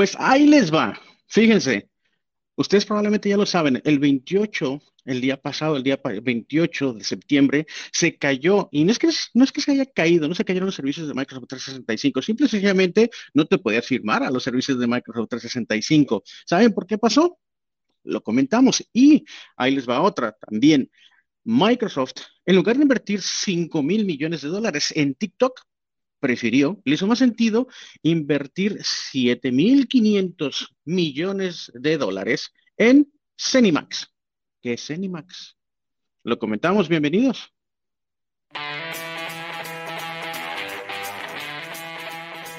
[0.00, 0.98] Pues ahí les va.
[1.26, 1.90] Fíjense,
[2.56, 7.66] ustedes probablemente ya lo saben, el 28, el día pasado, el día 28 de septiembre,
[7.92, 10.64] se cayó, y no es que, no es que se haya caído, no se cayeron
[10.64, 14.78] los servicios de Microsoft 365, simple y sencillamente no te podías firmar a los servicios
[14.80, 16.22] de Microsoft 365.
[16.46, 17.38] ¿Saben por qué pasó?
[18.02, 20.90] Lo comentamos y ahí les va otra también.
[21.44, 22.14] Microsoft,
[22.46, 25.60] en lugar de invertir 5 mil millones de dólares en TikTok,
[26.20, 27.66] prefirió, le hizo más sentido
[28.02, 34.12] invertir 7.500 millones de dólares en Cenimax.
[34.60, 35.56] ¿Qué es Cenimax?
[36.22, 37.52] Lo comentamos, bienvenidos.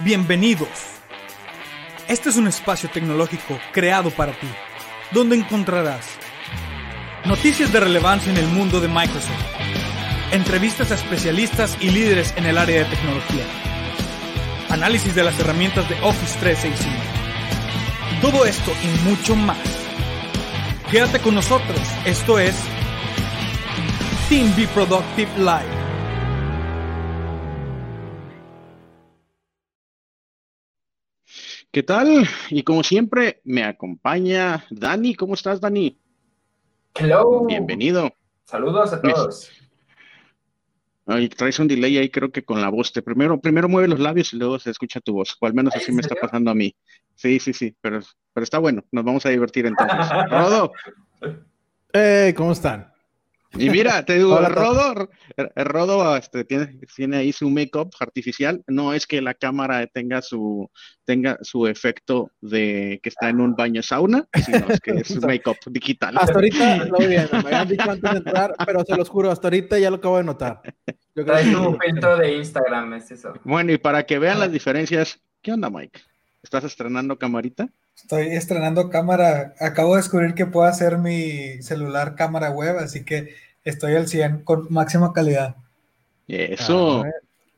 [0.04, 0.70] Bienvenidos.
[2.08, 4.48] Este es un espacio tecnológico creado para ti,
[5.14, 6.18] donde encontrarás
[7.26, 9.61] noticias de relevancia en el mundo de Microsoft
[10.32, 13.44] entrevistas a especialistas y líderes en el área de tecnología,
[14.70, 16.96] análisis de las herramientas de Office 365.
[18.22, 19.60] Todo esto y mucho más.
[20.90, 22.56] Quédate con nosotros, esto es
[24.30, 25.82] Team Be Productive Live.
[31.72, 32.28] ¿Qué tal?
[32.50, 35.16] Y como siempre, me acompaña Dani.
[35.16, 35.98] ¿Cómo estás, Dani?
[36.96, 37.46] Hello.
[37.46, 38.14] Bienvenido.
[38.44, 39.50] Saludos a todos.
[41.12, 42.92] Ay, traes un delay ahí, creo que con la voz.
[42.94, 45.36] Te primero, primero mueve los labios y luego se escucha tu voz.
[45.40, 46.76] O al menos así me está pasando a mí.
[47.16, 48.00] Sí, sí, sí, pero,
[48.34, 48.84] pero está bueno.
[48.92, 49.98] Nos vamos a divertir entonces.
[50.30, 50.74] Rodo.
[51.94, 52.92] Eh, ¿cómo están?
[53.54, 55.10] Y mira, te digo, Rodo,
[55.56, 58.64] Rodo este, tiene, tiene ahí su make-up artificial.
[58.68, 60.70] No es que la cámara tenga su,
[61.04, 65.22] tenga su efecto de que está en un baño sauna, sino es que es su
[65.28, 66.18] make-up digital.
[66.18, 69.48] Hasta ahorita lo bien, me habían dicho antes de entrar, pero se los juro, hasta
[69.48, 70.62] ahorita ya lo acabo de notar.
[71.16, 73.34] Yo creo un filtro de Instagram, es eso.
[73.44, 76.00] Bueno, y para que vean las diferencias, ¿qué onda, Mike?
[76.42, 77.70] ¿Estás estrenando camarita?
[77.96, 79.54] Estoy estrenando cámara.
[79.60, 84.44] Acabo de descubrir que puedo hacer mi celular cámara web, así que estoy al 100
[84.44, 85.56] con máxima calidad.
[86.28, 87.04] Eso.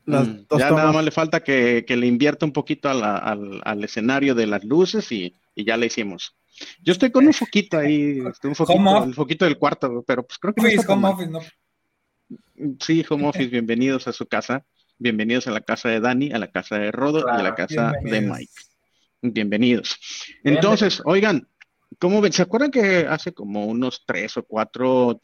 [0.06, 4.63] Mm, ya nada más le falta que, le invierta un poquito al, escenario de las
[4.63, 6.36] luces y, ya le hicimos.
[6.81, 10.38] Yo estoy con un foquito ahí, este, un foquito, el foquito del cuarto, pero pues
[10.40, 11.40] creo que no home office, ¿no?
[12.80, 14.64] Sí, home office, bienvenidos a su casa.
[15.00, 17.94] Bienvenidos a la casa de Dani, a la casa de Rodo y a la casa
[18.03, 18.53] de Mike.
[19.24, 19.97] Bienvenidos.
[20.44, 21.47] Entonces, oigan,
[21.97, 22.31] ¿cómo ven?
[22.31, 25.19] ¿Se acuerdan que hace como unos tres o cuatro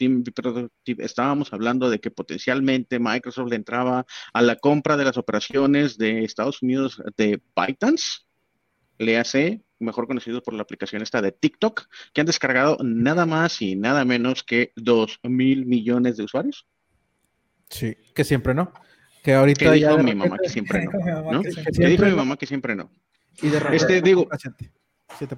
[0.85, 6.23] estábamos hablando de que potencialmente Microsoft le entraba a la compra de las operaciones de
[6.23, 8.22] Estados Unidos de ByteDance?
[8.97, 13.62] Le hace, mejor conocido por la aplicación esta de TikTok, que han descargado nada más
[13.62, 16.66] y nada menos que dos mil millones de usuarios.
[17.69, 18.72] Sí, que siempre no.
[19.24, 21.41] Que ahorita dijo mi mamá que siempre no.
[21.75, 22.90] Que dijo mi mamá que siempre no.
[23.41, 24.28] Y de este, digo,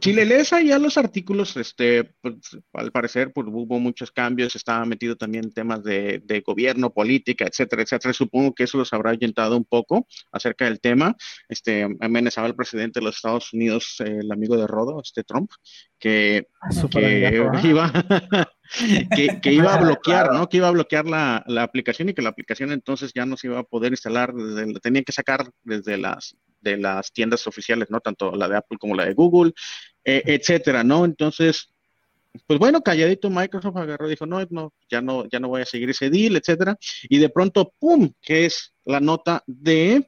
[0.02, 2.36] si le lees ahí a los artículos, este, pues,
[2.74, 8.14] al parecer pues, hubo muchos cambios, estaba metido también temas de, gobierno, política, etcétera, etcétera.
[8.14, 11.16] Supongo que eso los habrá orientado un poco acerca del tema.
[11.48, 15.52] Este, amenazaba el presidente de los Estados Unidos, el amigo de Rodo, este Trump,
[16.02, 16.48] que,
[17.64, 17.94] iba,
[19.42, 20.50] que, iba a bloquear, ¿no?
[20.50, 23.60] Que iba a bloquear la, aplicación y que la aplicación entonces ya no se iba
[23.60, 28.00] a poder instalar, desde, tenían que sacar desde las de las tiendas oficiales, ¿no?
[28.02, 29.54] Tanto la de Apple como la de Google,
[30.04, 31.06] eh, etcétera, ¿no?
[31.06, 31.72] Entonces,
[32.46, 35.66] pues bueno, calladito Microsoft agarró y dijo, no, no, ya no, ya no voy a
[35.66, 36.78] seguir ese deal, etcétera.
[37.10, 38.12] Y de pronto, ¡pum!
[38.22, 40.08] que es la nota de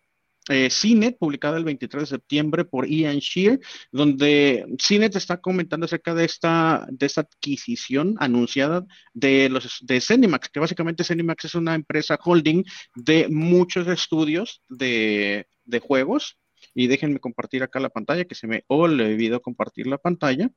[0.50, 3.60] eh, CINET, publicada el 23 de septiembre por Ian Shear,
[3.92, 10.50] donde CINET está comentando acerca de esta, de esta adquisición anunciada de los de Cenimax,
[10.50, 12.64] que básicamente Cenimax es una empresa holding
[12.96, 16.38] de muchos estudios de, de juegos
[16.74, 20.50] y déjenme compartir acá la pantalla, que se me olvidó compartir la pantalla.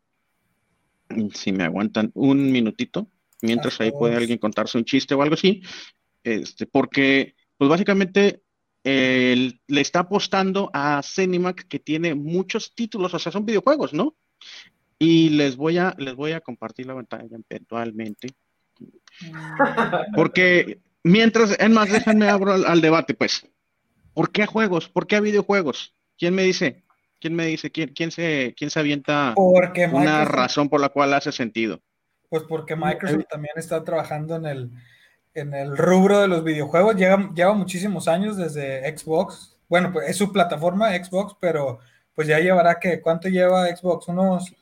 [1.35, 3.09] Si me aguantan un minutito,
[3.43, 5.63] mientras ahí puede alguien contarse un chiste o algo así.
[6.25, 8.43] Este, porque, pues básicamente,
[8.87, 14.15] le está apostando a Cenimac que tiene muchos títulos, o sea, son videojuegos, ¿no?
[14.99, 18.29] Y les voy a, les voy a compartir la pantalla eventualmente.
[20.15, 23.47] Porque mientras, es más, déjenme abro al, debate, pues.
[24.15, 24.89] ¿Por qué juegos?
[24.89, 25.95] ¿Por qué videojuegos?
[26.17, 26.85] ¿Quién me dice?
[27.21, 27.71] ¿Quién me dice?
[27.71, 31.81] ¿Quién, quién, se, quién se avienta una razón por la cual hace sentido?
[32.29, 34.71] Pues porque Microsoft también está trabajando en el,
[35.37, 36.97] en el rubro de los videojuegos.
[36.97, 39.57] Lleva, lleva muchísimos años desde Xbox.
[39.69, 41.79] Bueno, pues es su plataforma Xbox, pero
[42.15, 44.09] pues ya llevará que, ¿cuánto lleva Xbox?
[44.09, 44.55] ¿Unos,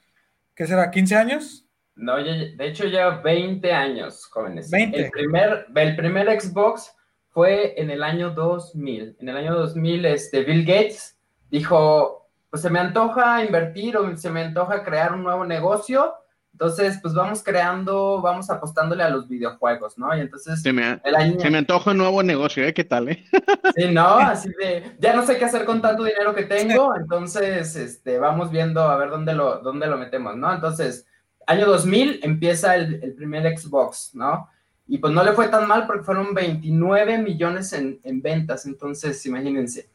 [0.55, 1.67] qué será, 15 años?
[1.95, 4.71] No, de hecho lleva 20 años, jóvenes.
[4.71, 5.05] 20.
[5.05, 6.93] El primer, el primer Xbox
[7.29, 9.17] fue en el año 2000.
[9.21, 11.17] En el año 2000, este, Bill Gates
[11.51, 16.15] dijo, pues se me antoja invertir o se me antoja crear un nuevo negocio.
[16.55, 20.17] Entonces, pues vamos creando, vamos apostándole a los videojuegos, ¿no?
[20.17, 20.63] Y entonces...
[20.63, 21.01] Se me,
[21.41, 22.73] se me antoja un nuevo negocio, ¿eh?
[22.73, 23.25] ¿Qué tal, eh?
[23.75, 24.07] Sí, ¿no?
[24.19, 28.53] Así de, ya no sé qué hacer con tanto dinero que tengo, entonces, este, vamos
[28.53, 30.55] viendo a ver dónde lo, dónde lo metemos, ¿no?
[30.55, 31.09] Entonces,
[31.49, 34.49] año 2000 empieza el, el primer Xbox, ¿no?
[34.87, 39.27] Y pues no le fue tan mal porque fueron 29 millones en, en ventas, entonces,
[39.27, 39.91] imagínense.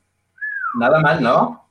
[0.77, 1.68] Nada mal, ¿no?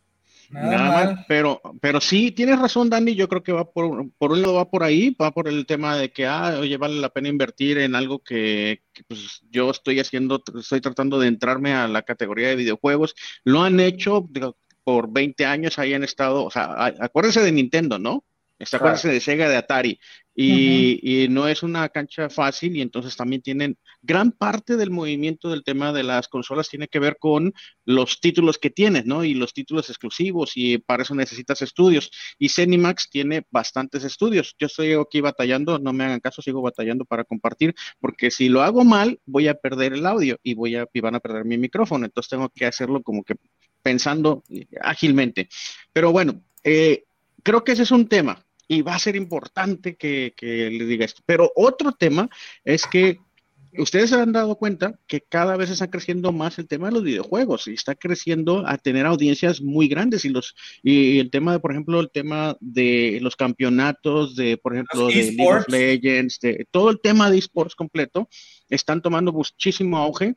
[0.51, 1.25] Nada, mal.
[1.29, 3.15] pero, pero sí, tienes razón, Dani.
[3.15, 5.97] Yo creo que va por, por un lado va por ahí, va por el tema
[5.97, 10.43] de que, ah, oye, vale la pena invertir en algo que, pues, yo estoy haciendo,
[10.59, 13.15] estoy tratando de entrarme a la categoría de videojuegos.
[13.45, 14.27] Lo han hecho
[14.85, 18.25] por 20 años, ahí han estado, o sea, acuérdense de Nintendo, ¿no?
[18.59, 18.99] Está claro.
[19.01, 20.01] de Sega, de Atari.
[20.41, 25.65] Y, no es una cancha fácil y entonces también tienen gran parte del movimiento del
[25.65, 27.53] tema de las consolas tiene que ver con
[27.85, 29.25] los títulos que tienes, ¿no?
[29.25, 32.11] Y los títulos exclusivos y para eso necesitas estudios.
[32.39, 34.55] Y Cenimax tiene bastantes estudios.
[34.61, 38.63] Yo estoy aquí batallando, no me hagan caso, sigo batallando para compartir porque si lo
[38.63, 41.59] hago mal voy a perder el audio y voy a y van a perder mi
[41.59, 42.07] micrófono.
[42.07, 43.35] Entonces tengo que hacerlo como que
[43.83, 44.45] pensando
[44.83, 45.49] ágilmente.
[45.93, 47.07] Pero bueno, eh,
[47.43, 51.23] creo que ese es un tema y va a ser importante que, le diga esto.
[51.27, 52.29] Pero otro tema
[52.65, 53.19] es que
[53.79, 57.03] ustedes se han dado cuenta que cada vez está creciendo más el tema de los
[57.03, 61.61] videojuegos y está creciendo a tener audiencias muy grandes y los y el tema de
[61.61, 66.67] por ejemplo el tema de los campeonatos de por ejemplo de League of Legends de
[66.71, 68.29] todo el tema de esports completo
[68.71, 70.35] están tomando muchísimo auge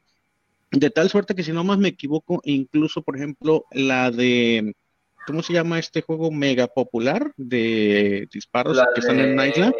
[0.72, 4.74] de tal suerte que si no más me equivoco incluso por ejemplo la de
[5.26, 9.72] ¿cómo se llama este juego mega popular de disparos que están en una isla?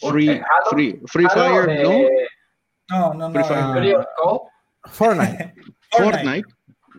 [0.00, 0.40] Free,
[0.70, 1.92] free, free Fire, ¿no?
[2.90, 4.42] No, no, no.
[4.86, 5.54] Fortnite.
[5.90, 6.48] Fortnite.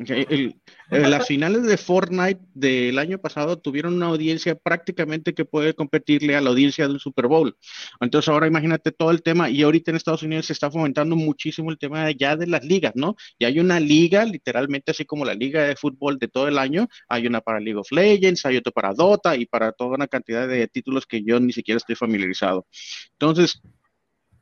[0.08, 0.56] El, eh,
[0.90, 6.42] las finales de Fortnite del año pasado tuvieron una audiencia prácticamente que puede competirle a
[6.42, 7.56] la audiencia de un Super Bowl.
[8.02, 11.72] Entonces ahora imagínate todo el tema y ahorita en Estados Unidos se está fomentando muchísimo
[11.72, 13.16] el tema ya de las ligas, ¿no?
[13.38, 16.88] Y hay una liga, literalmente así como la liga de fútbol de todo el año,
[17.08, 20.48] hay una para League of Legends, hay otra para Dota y para toda una cantidad
[20.48, 22.66] de títulos que yo ni siquiera estoy familiarizado.
[23.14, 23.62] Entonces,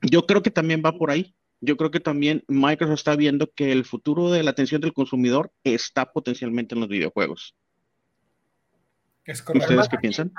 [0.02, 3.72] yo creo que también va por ahí yo creo que también Microsoft está viendo que
[3.72, 7.56] el futuro de la atención del consumidor está potencialmente en los videojuegos.
[9.28, 10.32] ¿Ustedes qué piensan?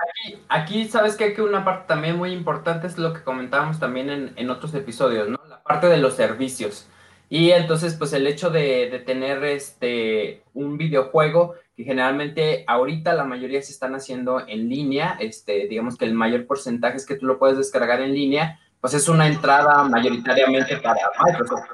[0.49, 4.50] Aquí, sabes que, que una parte también muy importante es lo que comentábamos también en,
[4.50, 5.38] otros episodios, ¿no?
[5.47, 6.88] La parte de los servicios.
[7.29, 13.61] Y entonces, pues el hecho de, tener este, un videojuego que generalmente ahorita la mayoría
[13.61, 17.38] se están haciendo en línea, este, digamos que el mayor porcentaje es que tú lo
[17.38, 21.66] puedes descargar en línea, pues es una entrada mayoritariamente para Microsoft.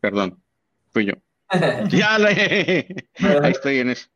[0.00, 0.42] Perdón,
[0.92, 1.14] fui yo.
[1.88, 3.08] ya le...
[3.42, 4.08] Ahí estoy en eso.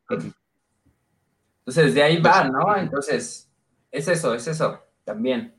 [1.60, 2.76] Entonces, de ahí va, ¿no?
[2.76, 3.50] Entonces,
[3.90, 5.54] es eso, es eso, también.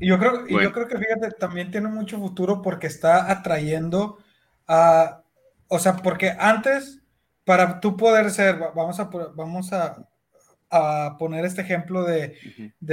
[0.00, 4.18] Y yo creo, y yo creo que, fíjate, también tiene mucho futuro porque está atrayendo
[4.66, 5.22] a,
[5.68, 7.00] o sea, porque antes,
[7.44, 10.08] para tú poder ser, vamos a, vamos a
[10.72, 12.34] a poner este ejemplo de,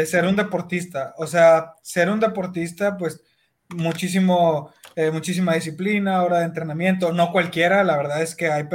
[0.05, 1.15] ser un deportista.
[1.17, 3.23] O sea, ser un deportista, pues
[3.69, 8.67] muchísimo, eh, muchísima disciplina, hora de entrenamiento, no cualquiera, la verdad es que hay,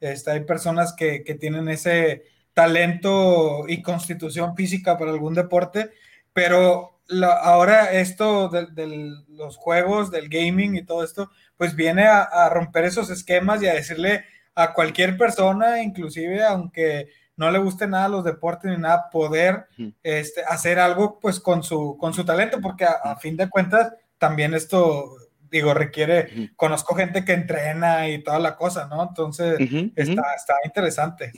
[0.00, 5.90] este, hay personas que, tienen ese talento y constitución física para algún deporte,
[6.34, 7.00] pero
[7.42, 12.84] ahora esto de, los juegos, del gaming y todo esto, pues viene a, a romper
[12.84, 18.24] esos esquemas y a decirle a cualquier persona, inclusive aunque no le guste nada los
[18.24, 19.66] deportes ni nada, poder
[20.02, 24.54] este, hacer algo pues con su, con su talento, porque a, fin de cuentas también
[24.54, 25.16] esto,
[25.50, 29.02] digo, requiere, conozco gente que entrena y toda la cosa, ¿no?
[29.02, 29.58] Entonces,
[29.96, 31.32] está, interesante.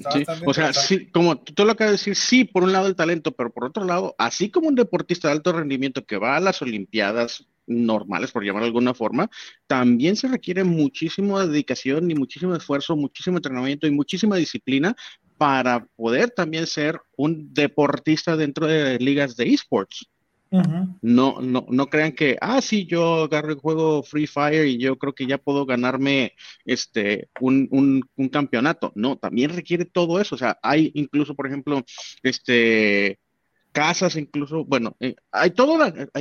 [0.44, 3.32] o sea, sí, como tú lo acabas de decir, sí, por un lado el talento,
[3.32, 6.60] pero por otro lado, así como un deportista de alto rendimiento que va a las
[6.60, 9.30] Olimpiadas, normales, por llamarlo de alguna forma,
[9.66, 14.94] también se requiere muchísima dedicación y muchísimo esfuerzo, muchísimo entrenamiento y muchísima disciplina
[15.36, 20.08] para poder también ser un deportista dentro de ligas de esports.
[21.02, 24.96] No, no, no crean que, ah, sí, yo agarro el juego Free Fire y yo
[24.96, 27.68] creo que ya puedo ganarme este un,
[28.16, 28.92] un, campeonato.
[28.94, 30.36] No, también requiere todo eso.
[30.36, 31.82] O sea, hay incluso, por ejemplo,
[32.22, 33.18] este
[33.74, 35.76] casas, incluso, bueno, eh, hay todo,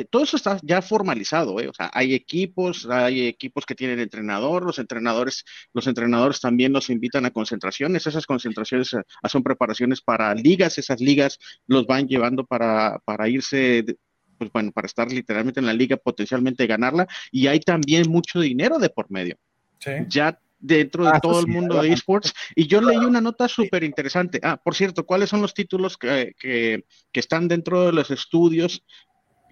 [0.10, 4.66] todo eso está ya formalizado, eh, o sea, hay equipos, hay equipos que tienen entrenador,
[4.66, 10.34] los entrenadores, los entrenadores también los invitan a concentraciones, esas concentraciones eh, son preparaciones para
[10.34, 13.86] ligas, esas ligas los van llevando para, para irse,
[14.40, 18.80] pues bueno, para estar literalmente en la liga, potencialmente ganarla, y hay también mucho dinero
[18.80, 19.38] de por medio.
[20.08, 22.34] Ya dentro de ah, todo el mundo de esports.
[22.56, 24.40] Y yo leí una nota súper interesante.
[24.42, 28.84] Ah, por cierto, ¿cuáles son los títulos que, que, que, están dentro de los estudios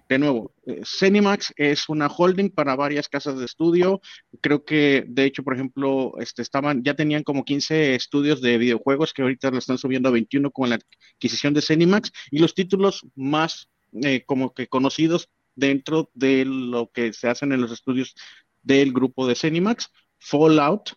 [0.08, 4.02] de nuevo, eh, Cenimax es una holding para varias casas de estudio.
[4.42, 9.14] Creo que, de hecho, por ejemplo, este, estaban, ya tenían como 15 estudios de videojuegos
[9.14, 10.78] que ahorita lo están subiendo a 21 con la
[11.14, 13.70] adquisición de Cenimax y los títulos más
[14.02, 18.14] eh, como que conocidos dentro de lo que se hacen en los estudios
[18.62, 20.90] del grupo de Cenimax, Fallout,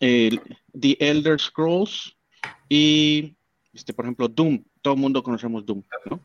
[0.00, 2.16] The Elder Scrolls
[2.68, 3.34] y,
[3.72, 4.64] este, por ejemplo, Doom.
[4.82, 6.20] Todo el mundo conocemos Doom, ¿no?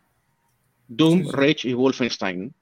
[0.87, 2.53] Doom, Rage y Wolfenstein.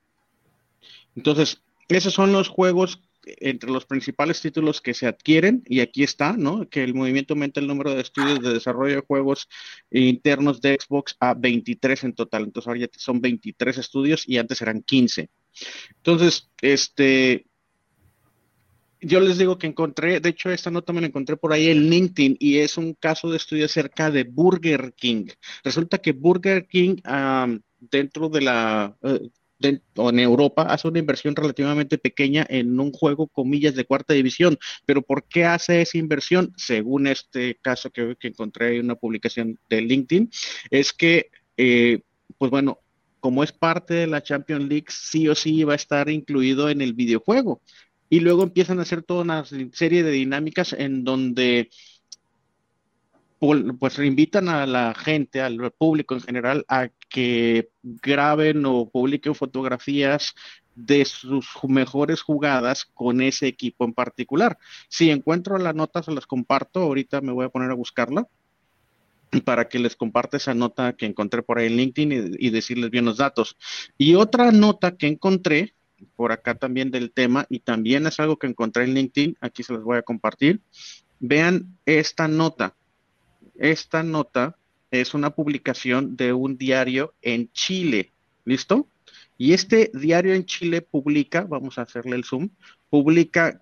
[1.15, 3.01] Entonces, esos son los juegos
[3.39, 6.67] entre los principales títulos que se adquieren, y aquí está, ¿no?
[6.69, 9.47] Que el movimiento aumenta el número de estudios de desarrollo de juegos
[9.91, 12.43] internos de Xbox a 23 en total.
[12.43, 15.29] Entonces ahora ya son 23 estudios y antes eran 15.
[15.97, 17.45] Entonces, este,
[19.01, 21.89] yo les digo que encontré, de hecho esta nota me la encontré por ahí en
[21.89, 25.27] LinkedIn y es un caso de estudio acerca de Burger King.
[25.63, 26.97] Resulta que Burger King
[27.79, 29.29] dentro de la, eh,
[29.95, 34.57] o en Europa, hace una inversión relativamente pequeña en un juego, comillas, de cuarta división.
[34.85, 36.53] Pero ¿por qué hace esa inversión?
[36.57, 40.29] Según este caso que, que encontré en una publicación de LinkedIn,
[40.69, 42.01] es que, eh,
[42.37, 42.79] pues bueno,
[43.19, 46.81] como es parte de la Champions League, sí o sí va a estar incluido en
[46.81, 47.61] el videojuego.
[48.09, 51.69] Y luego empiezan a hacer toda una serie de dinámicas en donde
[53.79, 60.33] pues invitan a la gente, al público en general, a que graben o publiquen fotografías
[60.75, 64.57] de sus mejores jugadas con ese equipo en particular.
[64.89, 66.81] Si encuentro la nota, se las comparto.
[66.81, 68.27] Ahorita me voy a poner a buscarla
[69.43, 73.05] para que les comparte esa nota que encontré por ahí en LinkedIn y decirles bien
[73.05, 73.57] los datos.
[73.97, 75.73] Y otra nota que encontré
[76.15, 79.73] por acá también del tema y también es algo que encontré en LinkedIn, aquí se
[79.73, 80.61] los voy a compartir.
[81.19, 82.75] Vean esta nota.
[83.57, 84.55] Esta nota
[84.91, 88.11] es una publicación de un diario en Chile.
[88.45, 88.87] ¿Listo?
[89.37, 92.49] Y este diario en Chile publica, vamos a hacerle el zoom,
[92.89, 93.61] publica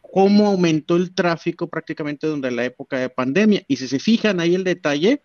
[0.00, 3.62] cómo aumentó el tráfico prácticamente durante la época de pandemia.
[3.66, 5.22] Y si se fijan ahí el detalle,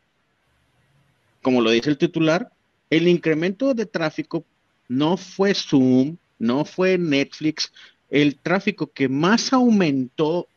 [1.41, 2.51] como lo dice el titular,
[2.89, 4.45] el incremento de tráfico
[4.87, 7.71] no fue Zoom, no fue Netflix.
[8.09, 10.49] El tráfico que más aumentó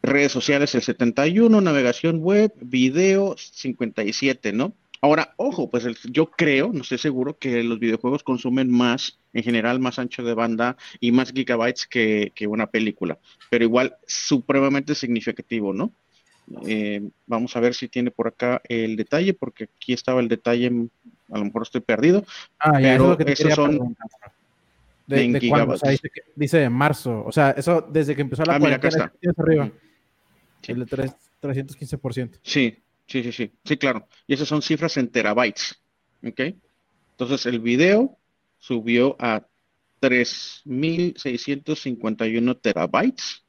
[0.00, 4.72] Redes sociales el 71, navegación web, video 57, ¿no?
[5.00, 9.78] Ahora, ojo, pues yo creo, no estoy seguro, que los videojuegos consumen más, en general,
[9.78, 13.18] más ancho de banda y más gigabytes que, una película,
[13.50, 15.92] pero igual supremamente significativo, ¿no?
[16.66, 20.88] Eh, vamos a ver si tiene por acá el detalle, porque aquí estaba el detalle,
[21.30, 22.24] a lo mejor estoy perdido,
[22.58, 23.96] ah, pero esos son...
[25.06, 28.78] De, dice, dice de marzo, o sea, eso desde que empezó la ah, mira,
[29.38, 29.70] arriba.
[30.66, 30.86] El de
[31.40, 32.40] 315%.
[32.42, 32.76] Sí,
[33.08, 34.06] Sí, sí, sí, sí, claro.
[34.26, 35.80] Y esas son cifras en terabytes.
[36.24, 36.40] ¿Ok?
[37.12, 38.18] Entonces el video
[38.58, 39.46] subió a
[40.00, 43.44] 3.651 terabytes.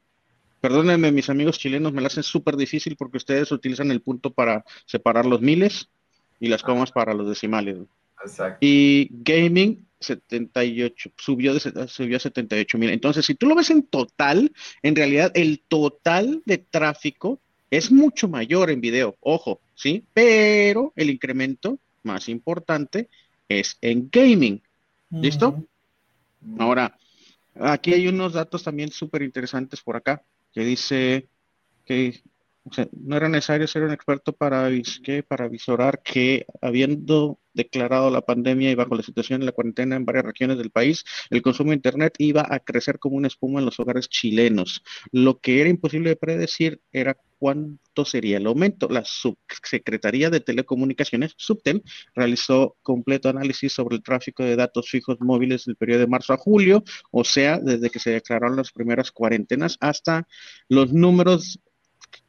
[0.60, 4.64] Perdónenme, mis amigos chilenos, me lo hacen súper difícil porque ustedes utilizan el punto para
[4.86, 5.90] separar los miles
[6.38, 7.78] y las comas para los decimales.
[8.22, 8.58] Exacto.
[8.60, 12.90] Y gaming 78, subió, de, subió a 78 mil.
[12.90, 14.52] Entonces, si tú lo ves en total,
[14.82, 20.04] en realidad el total de tráfico es mucho mayor en video, ojo, ¿sí?
[20.12, 23.08] Pero el incremento más importante
[23.48, 24.62] es en gaming.
[25.10, 25.64] ¿Listo?
[26.58, 26.96] Ahora,
[27.60, 30.22] aquí hay unos datos también súper interesantes por acá,
[30.52, 31.26] que dice
[31.84, 32.20] que
[32.92, 34.68] no era necesario ser un experto para,
[35.26, 40.04] para visorar que habiendo declarado la pandemia y bajo la situación de la cuarentena en
[40.04, 43.66] varias regiones del país, el consumo de Internet iba a crecer como una espuma en
[43.66, 44.82] los hogares chilenos.
[45.12, 48.88] Lo que era imposible de predecir era cuánto sería el aumento.
[48.88, 51.82] La Subsecretaría de Telecomunicaciones, Subtel,
[52.14, 56.36] realizó completo análisis sobre el tráfico de datos fijos móviles del periodo de marzo a
[56.36, 60.28] julio, o sea, desde que se declararon las primeras cuarentenas hasta
[60.68, 61.58] los números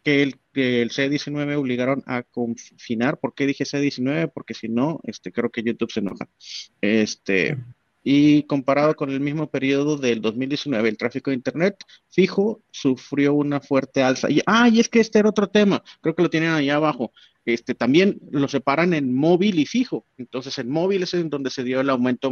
[0.03, 3.19] que el, que el C19 obligaron a confinar.
[3.19, 4.31] ¿Por qué dije C19?
[4.33, 6.29] Porque si no, este, creo que YouTube se enoja.
[6.81, 7.57] Este,
[8.03, 11.75] y comparado con el mismo periodo del 2019, el tráfico de Internet
[12.09, 14.29] fijo sufrió una fuerte alza.
[14.29, 17.11] Y, ah, y es que este era otro tema, creo que lo tienen allá abajo.
[17.45, 20.05] Este, también lo separan en móvil y fijo.
[20.17, 22.31] Entonces, en móvil es en donde se dio el aumento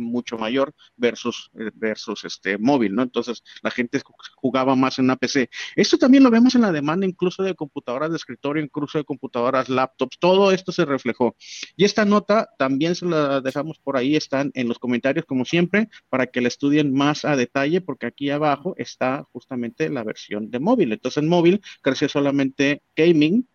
[0.00, 3.02] mucho mayor versus, eh, versus este móvil, ¿no?
[3.02, 4.00] Entonces la gente
[4.36, 5.50] jugaba más en una PC.
[5.76, 9.68] Esto también lo vemos en la demanda incluso de computadoras de escritorio, incluso de computadoras,
[9.68, 11.36] laptops, todo esto se reflejó.
[11.76, 15.88] Y esta nota también se la dejamos por ahí, están en los comentarios como siempre,
[16.08, 20.60] para que la estudien más a detalle, porque aquí abajo está justamente la versión de
[20.60, 20.92] móvil.
[20.92, 23.46] Entonces en móvil creció solamente gaming.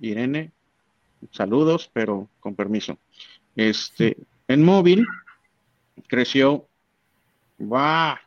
[0.00, 0.52] Irene,
[1.30, 2.98] saludos, pero con permiso.
[3.54, 4.16] Este,
[4.48, 5.06] en móvil
[6.08, 6.66] creció.
[7.60, 8.20] ¡Va!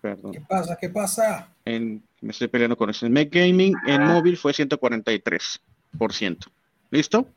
[0.00, 0.32] Perdón.
[0.32, 0.76] ¿Qué pasa?
[0.80, 1.48] ¿Qué pasa?
[1.64, 3.06] En, me estoy peleando con eso.
[3.06, 6.38] En Mac Gaming, en móvil fue 143%.
[6.90, 7.28] ¿Listo?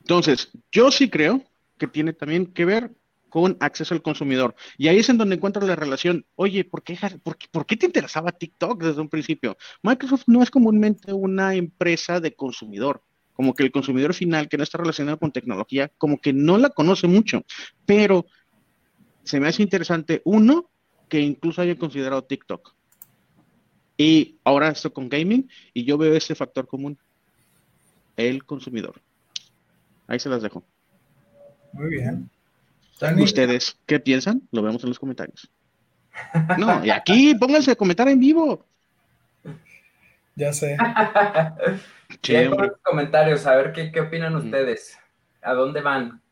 [0.00, 1.42] Entonces, yo sí creo
[1.76, 2.92] que tiene también que ver
[3.28, 4.54] con acceso al consumidor.
[4.76, 6.24] Y ahí es en donde encuentras la relación.
[6.34, 9.56] Oye, ¿por qué, por, qué, te interesaba TikTok desde un principio?
[9.82, 13.02] Microsoft no es comúnmente una empresa de consumidor.
[13.38, 16.70] Como que el consumidor final que no está relacionado con tecnología, como que no la
[16.70, 17.44] conoce mucho.
[17.86, 18.26] Pero
[19.22, 20.68] se me hace interesante, uno,
[21.08, 22.74] que incluso haya considerado TikTok.
[23.96, 26.98] Y ahora esto con gaming, y yo veo ese factor común,
[28.16, 29.00] el consumidor.
[30.08, 30.64] Ahí se las dejo.
[31.72, 32.28] Muy bien.
[33.20, 34.42] ¿Ustedes qué piensan?
[34.50, 35.48] Lo vemos en los comentarios.
[36.58, 38.66] No, y aquí pónganse a comentar en vivo.
[40.38, 40.76] Ya sé.
[42.28, 44.96] los comentarios, a ver qué, opinan ustedes.
[45.42, 46.22] ¿A dónde van?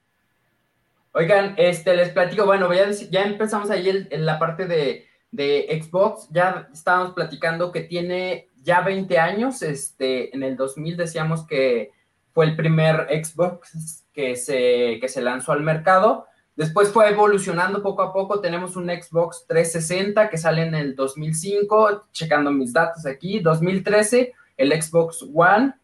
[1.12, 6.28] Oigan, este, les platico, bueno, ya, ya empezamos ahí en la parte de, de, Xbox,
[6.30, 11.90] ya estábamos platicando que tiene ya 20 años, este, en el 2000 decíamos que
[12.32, 18.02] fue el primer Xbox que se, que se lanzó al mercado, Después fue evolucionando poco
[18.02, 18.40] a poco.
[18.40, 23.40] Tenemos un Xbox 360 que sale en el 2005, checando mis datos aquí.
[23.40, 25.75] 2013, el Xbox One.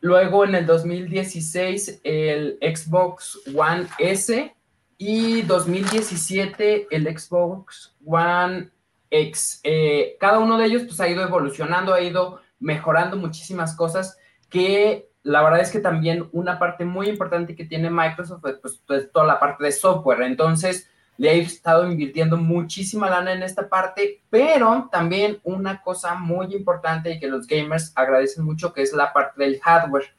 [0.00, 4.54] Luego en el 2016, el Xbox One S.
[4.96, 8.70] Y 2017, el Xbox One
[9.10, 9.60] X.
[9.64, 14.16] Eh, cada uno de ellos pues, ha ido evolucionando, ha ido mejorando muchísimas cosas
[14.48, 19.10] que la verdad es que también una parte muy importante que tiene Microsoft pues, es
[19.10, 20.22] toda la parte de software.
[20.22, 26.54] Entonces, le he estado invirtiendo muchísima lana en esta parte, pero también una cosa muy
[26.54, 30.14] importante y que los gamers agradecen mucho, que es la parte del hardware.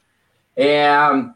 [0.56, 1.32] Eh,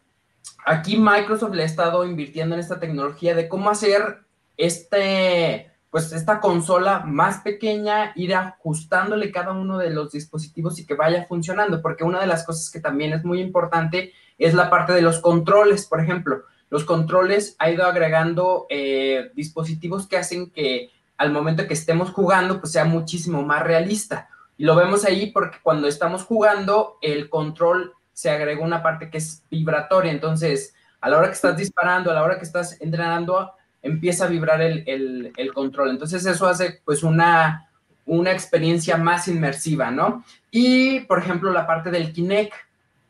[0.66, 4.20] aquí Microsoft le ha estado invirtiendo en esta tecnología de cómo hacer
[4.56, 10.94] este pues esta consola más pequeña, ir ajustándole cada uno de los dispositivos y que
[10.94, 14.92] vaya funcionando, porque una de las cosas que también es muy importante es la parte
[14.92, 16.44] de los controles, por ejemplo.
[16.70, 22.60] Los controles ha ido agregando eh, dispositivos que hacen que al momento que estemos jugando,
[22.60, 24.28] pues sea muchísimo más realista.
[24.56, 29.18] Y lo vemos ahí porque cuando estamos jugando, el control se agregó una parte que
[29.18, 30.12] es vibratoria.
[30.12, 34.28] Entonces, a la hora que estás disparando, a la hora que estás entrenando, empieza a
[34.28, 35.90] vibrar el, control.
[35.90, 37.68] Entonces eso hace pues una,
[38.06, 40.24] una experiencia más inmersiva, ¿no?
[40.50, 42.52] Y, por ejemplo, la parte del Kinect,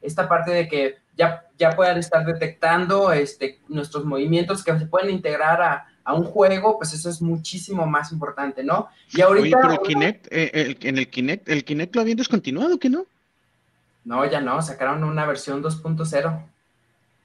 [0.00, 5.10] esta parte de que ya, ya puedan estar detectando este, nuestros movimientos que se pueden
[5.10, 8.88] integrar a, un juego, pues eso es muchísimo más importante, ¿no?
[9.12, 9.58] Y ahorita...
[9.58, 13.06] Oye, pero el Kinect, eh, en el Kinect, el Kinect lo habían descontinuado, ¿qué no?
[14.04, 16.42] No, ya no, sacaron una versión 2.0.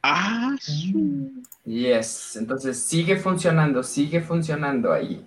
[0.07, 0.93] Ah, sí.
[1.65, 5.25] Yes, entonces sigue funcionando, sigue funcionando ahí.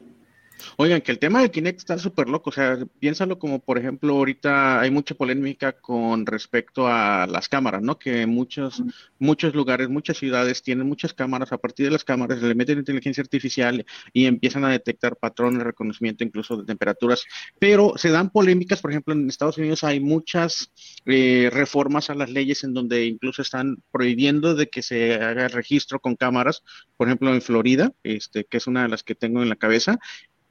[0.76, 4.14] Oigan, que el tema del Kinect está súper loco, o sea, piénsalo como, por ejemplo,
[4.14, 7.98] ahorita hay mucha polémica con respecto a las cámaras, ¿no?
[7.98, 8.82] Que muchos,
[9.18, 13.22] muchos lugares, muchas ciudades tienen muchas cámaras, a partir de las cámaras le meten inteligencia
[13.22, 17.24] artificial y empiezan a detectar patrones de reconocimiento incluso de temperaturas,
[17.58, 20.72] pero se dan polémicas, por ejemplo, en Estados Unidos hay muchas
[21.06, 26.00] eh, reformas a las leyes en donde incluso están prohibiendo de que se haga registro
[26.00, 26.62] con cámaras,
[26.96, 29.98] por ejemplo, en Florida, este, que es una de las que tengo en la cabeza,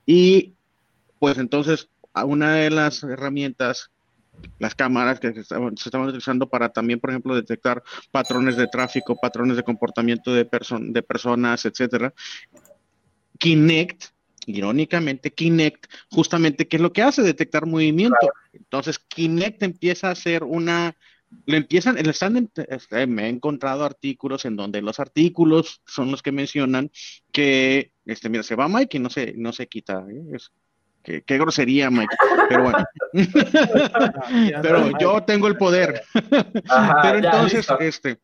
[0.08, 0.56] y
[1.20, 3.92] pues entonces, una de las herramientas,
[4.58, 9.58] las cámaras que se estaban, utilizando para también, por ejemplo, detectar patrones de tráfico, patrones
[9.58, 10.48] de comportamiento de,
[10.80, 12.14] de personas, etcétera.
[13.38, 14.06] Kinect,
[14.46, 17.22] irónicamente, Kinect, justamente, ¿qué es lo que hace?
[17.22, 18.32] Detectar movimiento.
[18.54, 20.96] Entonces, Kinect empieza a ser una
[21.46, 26.32] le empiezan, están, este, me he encontrado artículos en donde los artículos son los que
[26.32, 26.92] mencionan
[27.32, 30.06] que, este, mira, se va Mike y no se, no se quita.
[30.10, 31.22] ¿eh?
[31.26, 32.16] qué, grosería, Mike.
[32.50, 32.78] Pero bueno.
[34.62, 36.04] pero yo tengo el poder.
[36.14, 38.20] pero entonces, este,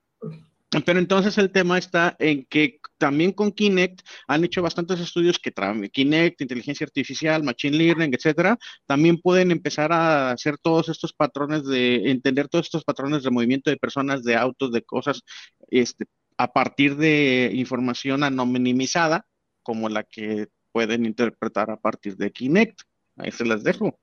[0.82, 5.52] pero entonces el tema está en que también con Kinect han hecho bastantes estudios que
[5.92, 12.10] Kinect, inteligencia artificial, machine learning, etcétera, también pueden empezar a hacer todos estos patrones de
[12.10, 15.22] entender todos estos patrones de movimiento de personas, de autos, de cosas,
[15.70, 16.06] este,
[16.38, 19.26] a partir de información anonimizada,
[19.62, 22.82] como la que pueden interpretar a partir de Kinect.
[23.18, 24.00] Ahí se las dejo.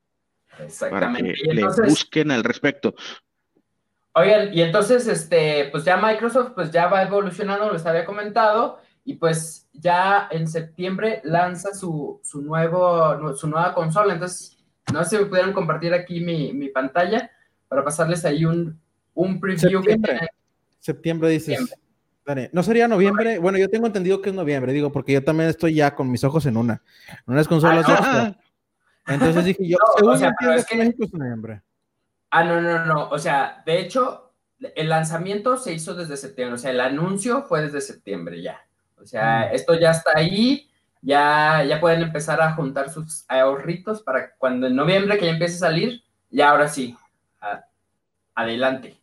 [0.59, 1.35] Exactamente.
[1.45, 2.95] Para que le busquen al respecto.
[4.15, 9.15] Oigan, y entonces, este, pues ya Microsoft, pues ya va evolucionando, les había comentado, y
[9.15, 14.15] pues ya en septiembre lanza su, su, nuevo, su nueva consola.
[14.15, 14.59] Entonces,
[14.93, 17.31] no sé si me pudieran compartir aquí mi, mi pantalla
[17.69, 18.81] para pasarles ahí un,
[19.15, 19.81] un preview.
[19.83, 20.29] Septiembre,
[20.81, 21.75] septiembre dices.
[22.53, 23.39] No sería noviembre.
[23.39, 26.23] Bueno, yo tengo entendido que es noviembre, digo, porque yo también estoy ya con mis
[26.23, 26.83] ojos en una.
[27.27, 27.85] En unas consolas.
[27.89, 28.37] Ah,
[29.07, 31.63] Entonces dije yo, no, o sea, es que México es noviembre.
[32.31, 33.09] Ah, no, no, no.
[33.11, 34.33] O sea, de hecho,
[34.75, 36.55] el lanzamiento se hizo desde septiembre.
[36.55, 38.65] O sea, el anuncio fue desde septiembre ya.
[39.01, 39.55] O sea, mm.
[39.55, 40.67] esto ya está ahí.
[41.03, 45.57] Ya, ya pueden empezar a juntar sus ahorritos para cuando en noviembre que ya empiece
[45.57, 46.95] a salir, ya ahora sí,
[48.35, 49.01] adelante.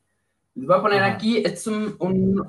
[0.54, 1.96] Les voy a poner aquí, este es un,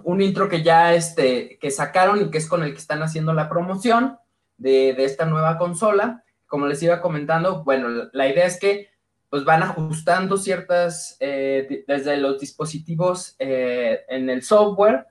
[0.05, 3.33] un, intro que ya este, que sacaron y que es con el que están haciendo
[3.33, 4.19] la promoción
[4.59, 6.25] de, de esta nueva consola.
[6.47, 8.91] Como les iba comentando, bueno, la idea es que
[9.31, 15.07] pues van ajustando ciertas, eh, desde los dispositivos eh, en el software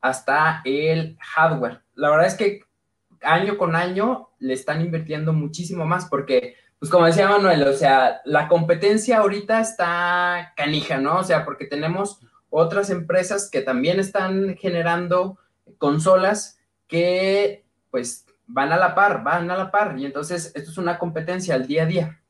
[0.00, 1.82] hasta el hardware.
[1.94, 2.60] La verdad es que
[3.22, 8.20] año con año le están invirtiendo muchísimo más porque, pues como decía Manuel, o sea,
[8.24, 11.18] la competencia ahorita está canija, ¿no?
[11.18, 15.38] O sea, porque tenemos otras empresas que también están generando
[15.76, 20.78] consolas que pues van a la par, van a la par y entonces esto es
[20.78, 22.22] una competencia al día a día.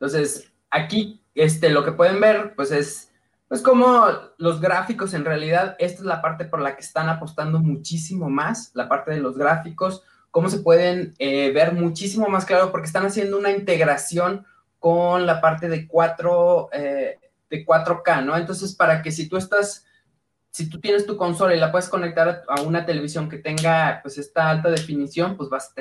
[0.00, 3.10] Entonces, aquí este, lo que pueden ver, pues es,
[3.48, 4.06] pues como
[4.36, 8.70] los gráficos en realidad, esta es la parte por la que están apostando muchísimo más,
[8.74, 13.06] la parte de los gráficos, cómo se pueden eh, ver muchísimo más claro, porque están
[13.06, 14.46] haciendo una integración
[14.78, 17.18] con la parte de 4, eh,
[17.50, 18.36] de 4K, ¿no?
[18.36, 19.84] Entonces, para que si tú estás
[20.58, 24.18] si tú tienes tu consola y la puedes conectar a una televisión que tenga pues
[24.18, 25.72] esta alta definición, pues vas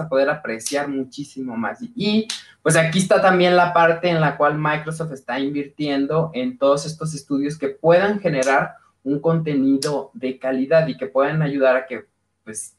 [0.00, 1.80] a, poder apreciar muchísimo más.
[1.94, 2.26] Y
[2.62, 7.12] pues aquí está también la parte en la cual Microsoft está invirtiendo en todos estos
[7.12, 12.06] estudios que puedan generar un contenido de calidad y que puedan ayudar a que
[12.42, 12.78] pues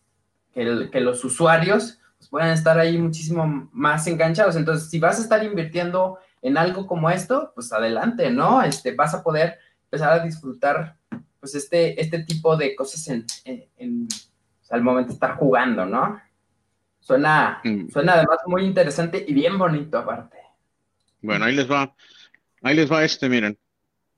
[0.55, 4.55] que los usuarios pues, puedan estar ahí muchísimo más enganchados.
[4.55, 8.63] Entonces, si vas a estar invirtiendo en algo como esto, pues adelante, ¿no?
[8.63, 10.99] Este, vas a poder empezar a disfrutar
[11.41, 14.07] pues este, este tipo de cosas en, en,
[14.69, 16.21] al momento de estar jugando, ¿no?
[16.99, 17.89] Suena, mm.
[17.89, 20.37] suena además muy interesante y bien bonito aparte.
[21.19, 21.93] Bueno, ahí les va,
[22.61, 23.57] ahí les va este, miren.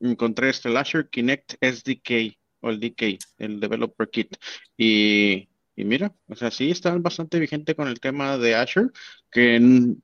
[0.02, 4.36] Encontré este Lasher Kinect SDK o el DK, el Developer Kit.
[4.78, 8.90] Y y mira, o sea, sí están bastante vigente con el tema de Azure,
[9.32, 9.60] que,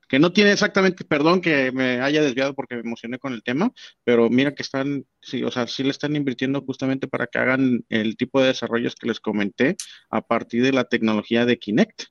[0.07, 3.71] que no tiene exactamente, perdón que me haya desviado porque me emocioné con el tema,
[4.03, 7.85] pero mira que están, sí, o sea, sí le están invirtiendo justamente para que hagan
[7.89, 9.75] el tipo de desarrollos que les comenté
[10.09, 12.03] a partir de la tecnología de Kinect.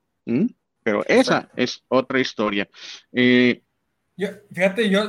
[0.82, 2.68] Pero esa es otra historia.
[3.12, 3.62] Eh,
[4.16, 5.04] yo, fíjate, yo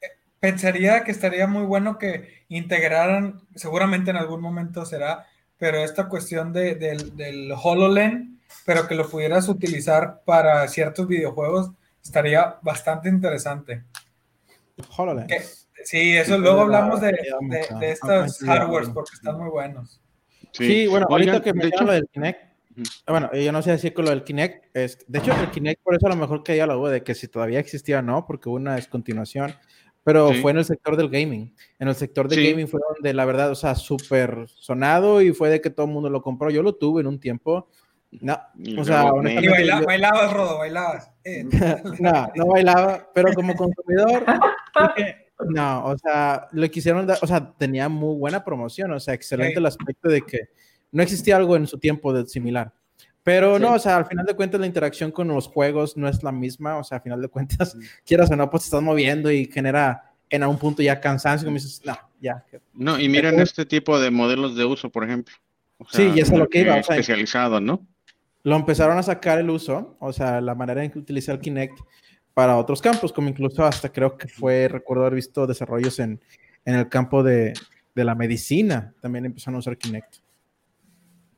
[0.00, 0.08] eh,
[0.40, 5.26] pensaría que estaría muy bueno que integraran, seguramente en algún momento será
[5.62, 8.30] pero esta cuestión de, del HoloLens,
[8.66, 11.70] pero que lo pudieras utilizar para ciertos videojuegos,
[12.02, 13.84] estaría bastante interesante.
[14.96, 15.68] HoloLens.
[15.84, 17.12] sí, eso luego hablamos de,
[17.78, 20.00] de, estos hardwares porque están muy buenos.
[20.50, 22.40] Sí, bueno, ahorita que me lo del Kinect,
[23.06, 25.94] bueno, yo no sé decir con lo del Kinect, es, de hecho el Kinect por
[25.94, 28.48] eso a lo mejor que ya lo de que si todavía existía o no, porque
[28.48, 29.54] hubo una descontinuación,
[30.04, 31.54] pero fue en el sector del gaming.
[31.78, 35.48] En el sector del gaming fue donde la verdad, o sea, súper sonado y fue
[35.48, 36.50] de que todo el mundo lo compró.
[36.50, 37.68] Yo lo tuve en un tiempo.
[38.20, 38.38] No,
[38.78, 39.48] o sea, y
[39.86, 41.10] bailabas, Rodo, bailabas.
[41.24, 41.44] Eh.
[42.00, 44.24] no, no bailaba, pero como consumidor,
[45.48, 49.58] no, o sea, lo quisieron dar, o sea, tenía muy buena promoción, o sea, excelente
[49.58, 50.40] el aspecto de que
[50.90, 52.74] no existía algo en su tiempo de similar.
[53.22, 56.22] Pero no, o sea, al final de cuentas la interacción con los juegos no es
[56.22, 59.30] la misma, o sea, al final de cuentas, quieras o no, pues te estás moviendo
[59.30, 62.44] y genera en algún punto ya cansancio, como dices, no, ya.
[62.72, 65.34] No, y miren este tipo de modelos de uso, por ejemplo.
[65.90, 66.78] sí, y eso es lo que iba.
[66.78, 67.86] especializado, ¿no?
[68.42, 71.78] Lo empezaron a sacar el uso, o sea, la manera en que utilizar Kinect
[72.34, 76.20] para otros campos, como incluso hasta creo que fue, recuerdo haber visto desarrollos en,
[76.64, 77.52] en el campo de,
[77.94, 80.16] de la medicina, también empezaron a usar Kinect.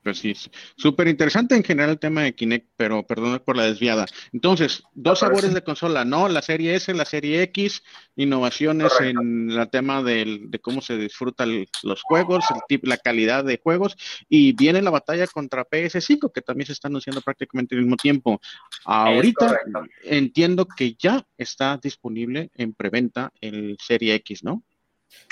[0.05, 0.35] Pues sí,
[0.77, 4.05] súper interesante en general el tema de Kinect, pero perdón por la desviada.
[4.35, 6.29] Entonces, dos sabores de consola, ¿no?
[6.29, 7.83] La serie S, la serie X,
[8.15, 13.97] innovaciones en el tema de cómo se disfrutan los juegos, el la calidad de juegos,
[14.29, 18.43] y viene la batalla contra PS5, que también se está anunciando prácticamente al mismo tiempo.
[18.85, 19.59] Ahorita
[20.03, 24.63] entiendo que ya está disponible en preventa el serie X, ¿no?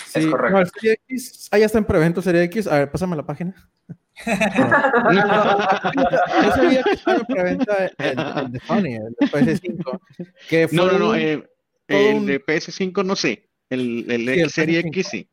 [0.07, 0.57] Sí, es correcto.
[0.57, 2.67] No, el serie X, ah, ya está en preventa serie X.
[2.69, 3.55] A ver, pásame la página.
[4.27, 4.33] Yo
[6.55, 10.01] sabía que estaba en preventa el, de Sony, el de PS5.
[10.49, 11.15] Que fue no, no, no.
[11.15, 11.49] Eh,
[11.89, 13.49] el de PS5 no sé.
[13.71, 15.29] El, el, Serie X sí.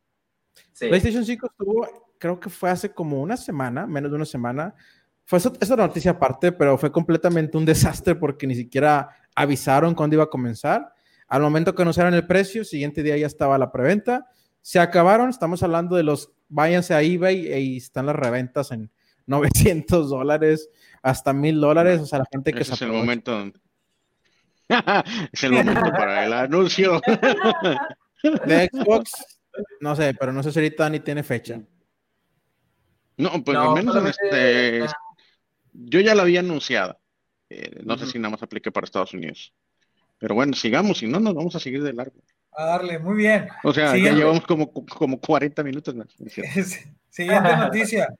[0.79, 1.87] PlayStation 5 estuvo,
[2.17, 4.73] creo que fue hace como una semana, menos de una semana.
[5.25, 10.15] Fue esa, esa noticia aparte, pero fue completamente un desastre porque ni siquiera avisaron cuándo
[10.15, 10.93] iba a comenzar.
[11.27, 14.27] Al momento que anunciaron el precio, siguiente día ya estaba la preventa.
[14.61, 18.91] Se acabaron, estamos hablando de los váyanse a eBay y están las reventas en
[19.27, 20.69] 900 dólares
[21.01, 22.01] hasta 1000 dólares.
[22.01, 23.51] O sea, la gente que Ese es el momento.
[25.31, 27.01] es el momento para el anuncio.
[28.45, 29.39] de Xbox,
[29.79, 31.61] no sé, pero no sé si ahorita ni tiene fecha.
[33.17, 34.85] No, pues al menos en este.
[35.73, 36.99] Yo ya la había anunciado.
[37.49, 39.53] Eh, no sé si nada más aplique para Estados Unidos.
[40.17, 42.21] Pero bueno, sigamos, si no, nos vamos a seguir de largo.
[42.59, 43.47] A darle, muy bien.
[43.63, 46.07] O sea, ya llevamos como, como 40 minutos más.
[47.09, 48.13] Siguiente noticia.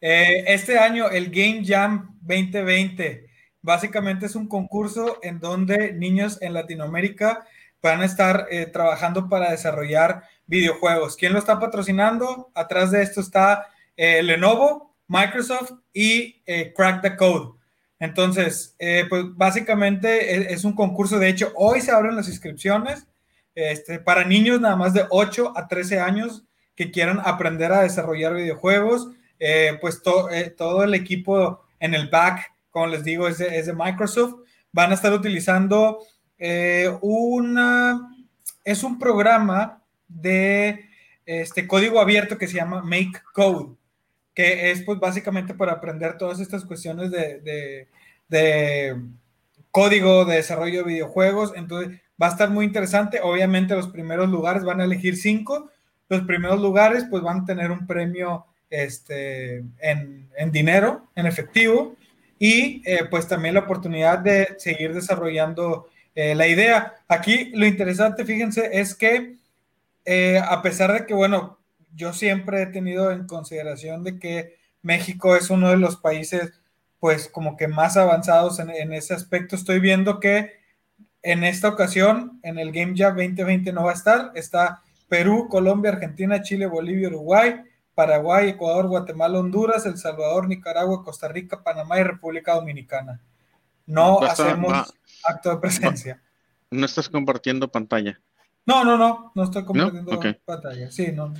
[0.00, 3.24] Eh, este año el Game Jam 2020
[3.62, 7.46] básicamente es un concurso en donde niños en Latinoamérica
[7.80, 11.14] van a estar eh, trabajando para desarrollar videojuegos.
[11.14, 12.50] ¿Quién lo está patrocinando?
[12.52, 16.42] Atrás de esto está eh, Lenovo, Microsoft y
[16.74, 17.60] Crack the Code.
[18.00, 18.74] Entonces,
[19.08, 21.20] pues básicamente es, es, un concurso.
[21.20, 23.06] De hecho, hoy se abren las inscripciones.
[23.54, 28.34] Este, para niños nada más de 8 a 13 años que quieran aprender a desarrollar
[28.34, 33.72] videojuegos, eh, pues eh, todo el equipo en el back, como les digo, es de,
[33.72, 34.40] Microsoft,
[34.72, 35.98] van a estar utilizando
[36.38, 38.10] eh, una,
[38.64, 40.88] es un programa de
[41.24, 43.76] este código abierto que se llama Make Code,
[44.34, 47.88] que es pues básicamente para aprender todas estas cuestiones de,
[48.28, 49.00] de
[49.70, 51.52] código de desarrollo de videojuegos.
[51.56, 53.20] Entonces, Va a estar muy interesante.
[53.22, 55.70] Obviamente los primeros lugares van a elegir cinco.
[56.08, 61.96] Los primeros lugares pues van a tener un premio este, en, dinero, en efectivo,
[62.38, 66.94] y eh, pues también la oportunidad de seguir desarrollando eh, la idea.
[67.08, 69.36] Aquí lo interesante, fíjense, es que
[70.04, 71.58] eh, a pesar de que, bueno,
[71.94, 76.52] yo siempre he tenido en consideración de que México es uno de los países
[76.98, 80.63] pues como que más avanzados en, en ese aspecto, estoy viendo que
[81.24, 84.30] en esta ocasión, en el Game Jam 2020 no va a estar.
[84.34, 87.62] Está Perú, Colombia, Argentina, Chile, Bolivia, Uruguay,
[87.94, 93.22] Paraguay, Ecuador, Guatemala, Honduras, El Salvador, Nicaragua, Costa Rica, Panamá y República Dominicana.
[93.86, 96.22] No hacemos acto de presencia.
[96.70, 98.20] ¿No estás compartiendo pantalla?
[98.66, 100.90] No, no, no, no estoy compartiendo pantalla.
[100.90, 101.32] Sí, no.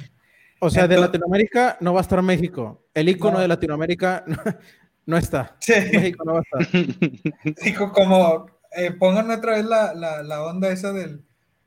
[0.60, 2.86] O sea, de Latinoamérica no va a estar México.
[2.94, 4.24] El icono de Latinoamérica
[5.04, 5.56] no, está.
[5.60, 5.74] Sí.
[5.92, 7.54] México no va a estar.
[7.62, 11.22] Dijo como eh, pongan otra vez la, la, onda esa del,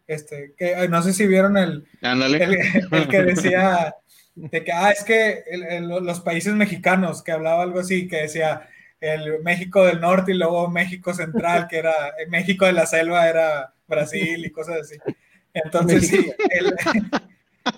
[0.08, 3.96] este, que no sé si vieron el, el, que decía
[4.36, 5.43] de que, ah, es que
[5.82, 8.67] los países mexicanos, que hablaba algo así, que decía
[9.00, 11.93] el México del Norte y luego México Central, que era
[12.30, 14.96] México de la Selva era Brasil y cosas así.
[15.54, 16.76] Entonces, sí, el,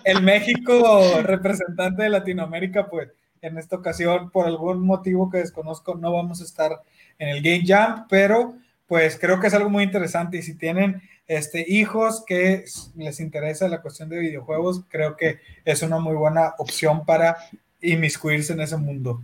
[0.04, 3.10] el México representante de Latinoamérica, pues
[3.42, 6.82] en esta ocasión, por algún motivo que desconozco, no vamos a estar
[7.18, 8.56] en el Game Jam, pero
[8.90, 12.66] pues creo que es algo muy interesante y si tienen este, hijos que
[12.98, 17.38] les interesa la cuestión de videojuegos, creo que es una muy buena opción para
[17.82, 19.22] inmiscuirse en ese mundo.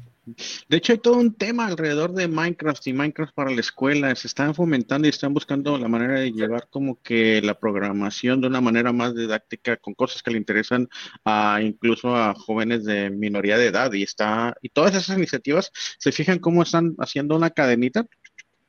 [0.70, 4.16] De hecho, hay todo un tema alrededor de Minecraft y Minecraft para la escuela.
[4.16, 8.48] Se están fomentando y están buscando la manera de llevar como que la programación de
[8.48, 10.88] una manera más didáctica con cosas que le interesan
[11.24, 13.94] a incluso a jóvenes de minoría de edad.
[13.94, 18.08] Y está, y todas esas iniciativas se fijan cómo están haciendo una cadenita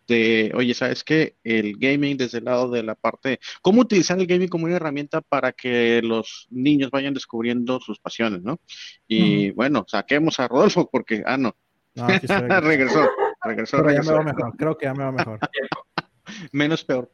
[0.07, 1.37] de, oye, ¿sabes qué?
[1.45, 5.21] El gaming desde el lado de la parte, cómo utilizar el gaming como una herramienta
[5.21, 8.61] para que los niños vayan descubriendo sus pasiones, ¿no?
[9.07, 11.57] Y bueno, saquemos a Rodolfo porque, ah, no,
[12.63, 13.09] regresó,
[13.43, 15.39] regresó, Pero ya me va mejor, creo que ya me va mejor.
[16.53, 17.13] Menos peor.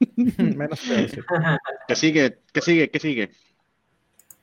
[0.16, 1.20] Menos peor, sí.
[1.86, 2.38] ¿Qué sigue?
[2.52, 2.90] ¿Qué sigue?
[2.90, 3.30] ¿Qué sigue?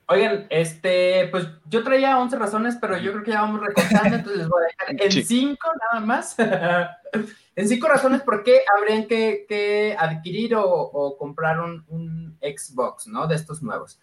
[0.10, 4.38] Oigan, este, pues yo traía 11 razones, pero yo creo que ya vamos recortando, entonces
[4.38, 6.36] les voy a dejar en 5 nada más.
[7.56, 13.28] en 5 razones por qué habrían que, adquirir o, comprar un, Xbox, ¿no?
[13.28, 14.00] De estos nuevos.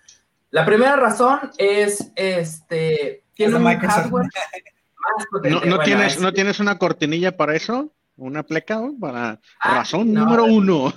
[0.51, 4.29] La primera razón es, este, tiene un hardware,
[5.67, 7.93] ¿No, tienes, ¿No tienes una cortinilla para eso?
[8.17, 8.81] ¿Una pleca?
[9.01, 10.93] Para ah, razón número uno.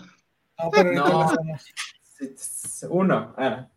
[0.57, 1.31] No, pero no.
[2.89, 3.33] Uno.
[3.37, 3.67] Ah.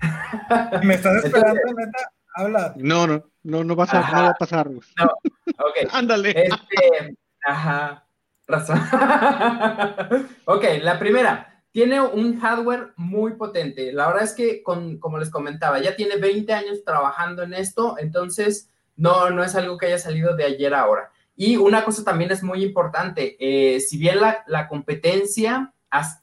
[0.82, 2.10] ¿Me estás esperando, neta?
[2.34, 2.74] Habla.
[2.76, 4.70] No, no, no, no, va a pasar.
[4.70, 5.88] No, ok.
[5.92, 6.30] Ándale.
[6.30, 8.06] Este, ajá,
[8.46, 8.78] razón.
[10.44, 11.62] ok, la primera.
[11.70, 13.92] Tiene un hardware muy potente.
[13.92, 17.96] La verdad es que, con, como les comentaba, ya tiene 20 años trabajando en esto,
[17.98, 21.10] entonces no, no es algo que haya salido de ayer a ahora.
[21.36, 25.72] Y una cosa también es muy importante, eh, si bien la, la competencia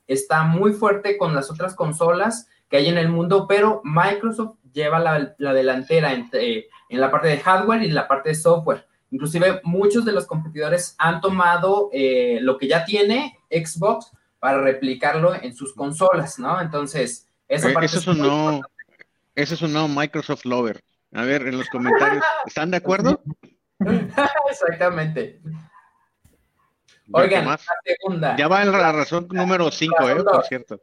[0.08, 5.00] está muy fuerte con las otras consolas que hay en el mundo, pero Microsoft lleva
[5.00, 6.30] la, delantera en,
[6.90, 8.86] la parte de hardware y la parte de software.
[9.12, 15.34] Inclusive muchos de los competidores han tomado eh, lo que ya tiene Xbox para replicarlo
[15.34, 16.60] en sus consolas, ¿no?
[16.60, 18.62] Entonces, esa eh, parte eso es un no,
[19.36, 20.84] eso es un no Microsoft Lover.
[21.14, 23.22] A ver, en los comentarios, ¿están de acuerdo?
[24.50, 25.40] Exactamente.
[27.10, 28.36] Oigan, la segunda.
[28.36, 30.24] Ya va en la razón número 5, ¿eh?
[30.24, 30.82] Por cierto.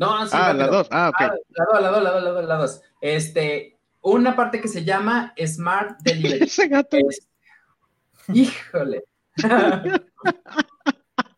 [0.00, 0.88] No, sí, ah, la 2.
[0.90, 1.20] Ah, ok.
[1.20, 5.34] Ah, la 2, la 2, la 2, la 2, Este, una parte que se llama
[5.46, 6.44] Smart Delivery.
[6.44, 6.96] Ese gato.
[8.32, 9.04] Híjole.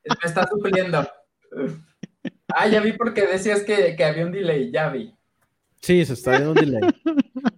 [0.04, 1.04] Me está supliendo.
[2.54, 5.12] Ah, ya vi porque decías que, que, había un delay, ya vi.
[5.80, 6.82] Sí, se está viendo un delay.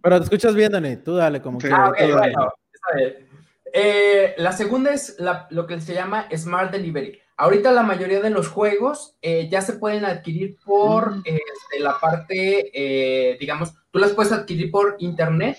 [0.02, 0.96] Pero te escuchas bien, Dani.
[0.96, 1.68] Tú dale como que.
[1.70, 3.28] Ah, ok, bueno, está bien.
[3.74, 5.18] Eh, la segunda es
[5.50, 7.20] lo que se llama Smart Delivery.
[7.36, 11.22] Ahorita la mayoría de los juegos eh, ya se pueden adquirir por mm.
[11.24, 15.58] este, la parte, eh, digamos, tú las puedes adquirir por internet.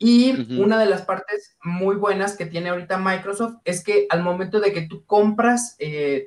[0.00, 4.60] Y una de las partes muy buenas que tiene ahorita Microsoft es que al momento
[4.60, 5.76] de que tú compras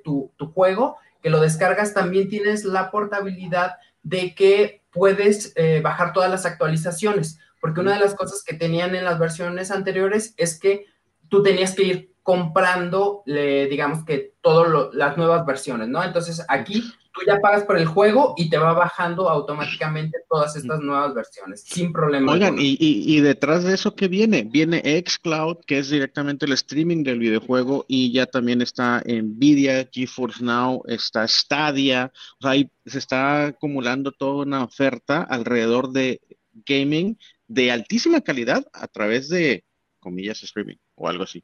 [0.04, 6.30] tu, tu, juego, que lo descargas, también tienes la portabilidad de que puedes bajar todas
[6.30, 7.40] las actualizaciones.
[7.62, 10.88] Porque una de las cosas que tenían en las versiones anteriores es que
[11.30, 16.04] tú tenías que ir comprando, digamos que todas las nuevas versiones, ¿no?
[16.04, 20.80] Entonces aquí tú ya pagas por el juego y te va bajando automáticamente todas estas
[20.80, 22.32] nuevas versiones, sin problema.
[22.32, 24.44] Oigan, y, detrás de eso, ¿qué viene?
[24.44, 30.44] Viene xCloud, que es directamente el streaming del videojuego, y ya también está Nvidia, GeForce
[30.44, 36.22] Now, está Stadia, o sea, ahí se está acumulando toda una oferta alrededor de
[36.66, 39.66] gaming de altísima calidad a través de,
[40.00, 41.44] comillas, streaming o algo así.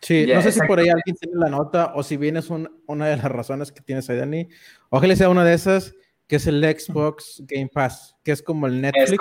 [0.00, 3.06] Sí, no sé si por ahí alguien tiene la nota o si bien es una
[3.06, 4.48] de las razones que tienes ahí, Dani.
[4.90, 5.94] Ojalá sea una de esas,
[6.26, 9.18] que es el Xbox Game Pass, que es como el Netflix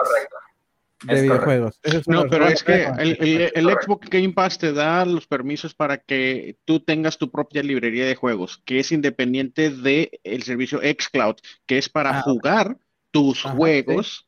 [1.04, 1.80] de videojuegos.
[2.08, 6.80] no, pero es que el, Xbox Game Pass te da los permisos para que tú
[6.80, 11.36] tengas tu propia librería de juegos, que es independiente del el servicio xCloud,
[11.66, 12.78] que es para ah, jugar
[13.12, 14.28] tus juegos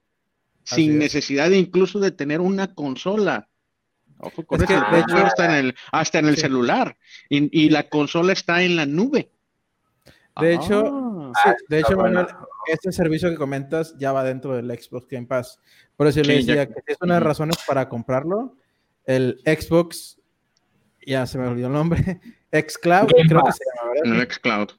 [0.64, 3.50] sin necesidad de incluso de tener una consola.
[4.20, 4.74] Ojo con eso.
[4.74, 6.98] de hecho, está en el, hasta en el celular.
[7.30, 9.32] Y, la consola está en la nube.
[10.40, 12.28] De hecho, ah, de hecho, Manuel,
[12.68, 15.60] este servicio que comentas ya va dentro del Xbox Game Pass.
[15.96, 18.56] Por eso le decía que es una de las razones para comprarlo.
[19.06, 20.20] El Xbox,
[21.06, 24.70] ya se me olvidó el nombre, Xcloud, creo que se llama, El Xcloud.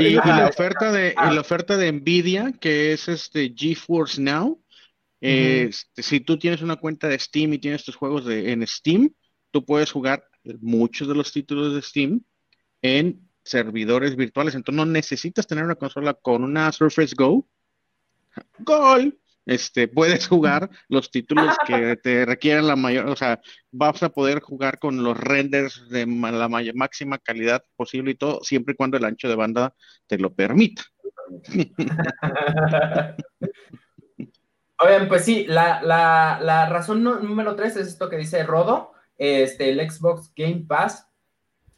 [0.00, 4.60] y, la oferta de, y la oferta de Nvidia, que es este GeForce Now,
[5.24, 9.10] este, si tú tienes una cuenta de Steam y tienes tus juegos de, en Steam,
[9.50, 10.24] tú puedes jugar
[10.60, 12.22] muchos de los títulos de Steam
[12.82, 14.54] en servidores virtuales.
[14.54, 17.48] Entonces no necesitas tener una consola con una Surface Go.
[18.58, 19.18] Gol.
[19.46, 24.40] Este, puedes jugar los títulos que te requieran la mayor, o sea, vas a poder
[24.40, 29.04] jugar con los renders de la máxima calidad posible y todo, siempre y cuando el
[29.04, 29.74] ancho de banda
[30.06, 30.82] te lo permita.
[34.84, 40.30] Oigan, pues sí, la, razón número tres es esto que dice Rodo, este, el Xbox
[40.36, 41.08] Game Pass,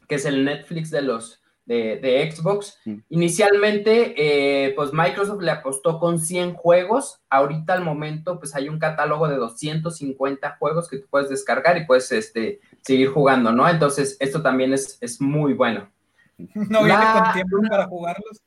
[0.09, 2.79] que es el Netflix de los de, Xbox.
[2.83, 2.95] Mm.
[3.09, 7.21] Inicialmente, eh, pues Microsoft le apostó con 100 juegos.
[7.29, 11.85] Ahorita al momento, pues hay un catálogo de 250 juegos que tú puedes descargar y
[11.85, 13.69] puedes este, seguir jugando, ¿no?
[13.69, 15.89] Entonces, esto también es, es muy bueno.
[16.37, 18.41] ¿No viene con tiempo para jugarlos?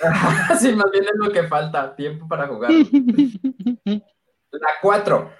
[0.58, 2.70] sí, más bien es lo que falta, tiempo para jugar.
[4.52, 5.30] La 4.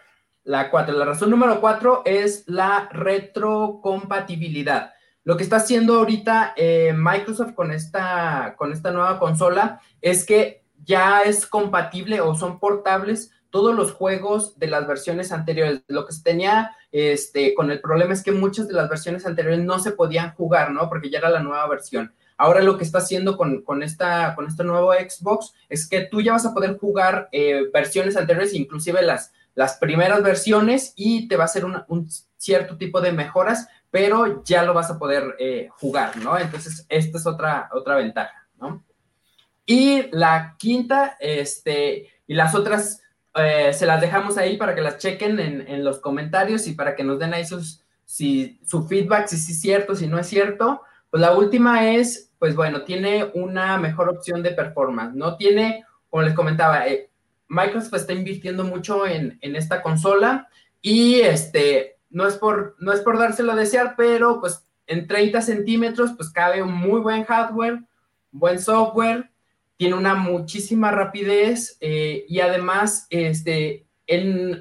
[0.44, 0.96] La 4.
[0.96, 4.92] La razón número 4 es la retrocompatibilidad.
[5.25, 10.64] Lo que está haciendo ahorita eh, Microsoft con esta, con esta nueva consola es que
[10.84, 15.82] ya es compatible o son portables todos los juegos de las versiones anteriores.
[15.89, 19.61] Lo que se tenía este, con el problema es que muchas de las versiones anteriores
[19.61, 20.89] no se podían jugar, ¿no?
[20.89, 22.14] Porque ya era la nueva versión.
[22.41, 26.32] Ahora lo que está haciendo con, esta, con este nuevo Xbox es que tú ya
[26.32, 31.43] vas a poder jugar eh, versiones anteriores, inclusive las, las primeras versiones y te va
[31.43, 36.16] a hacer un cierto tipo de mejoras, pero ya lo vas a poder eh, jugar,
[36.16, 36.38] ¿no?
[36.38, 38.82] Entonces, esta es otra, otra ventaja, ¿no?
[39.66, 43.03] Y la quinta, este, y las otras
[43.34, 47.05] eh, se las dejamos ahí para que las chequen en, los comentarios y para que
[47.05, 50.80] nos den ahí sus, si, su feedback, si sí es cierto, si no es cierto.
[51.11, 55.36] Pues la última es, pues bueno, tiene una mejor opción de performance, ¿no?
[55.36, 57.11] Tiene, como les comentaba, eh,
[57.49, 60.49] Microsoft está invirtiendo mucho en, en, esta consola
[60.80, 65.43] y este, no es por, no es por dárselo a desear, pero pues en 30
[65.43, 67.82] centímetros pues cabe un muy buen hardware,
[68.32, 69.30] buen software,
[69.76, 73.86] tiene una muchísima rapidez eh, y además este,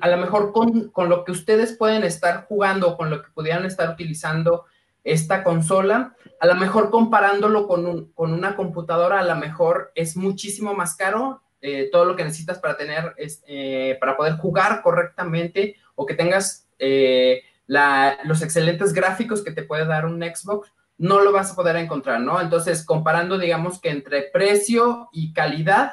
[0.01, 3.65] a lo mejor con, con, lo que ustedes pueden estar jugando, con lo que pudieran
[3.65, 4.65] estar utilizando
[5.03, 10.15] esta consola, a lo mejor comparándolo con, un, con una computadora, a lo mejor es
[10.15, 11.41] muchísimo más caro.
[11.61, 16.69] Eh, todo lo que necesitas para tener, eh, para poder jugar correctamente o que tengas
[16.79, 21.75] eh, los excelentes gráficos que te puede dar un Xbox, no lo vas a poder
[21.75, 22.39] encontrar, ¿no?
[22.39, 25.91] Entonces, comparando, digamos que entre precio y calidad,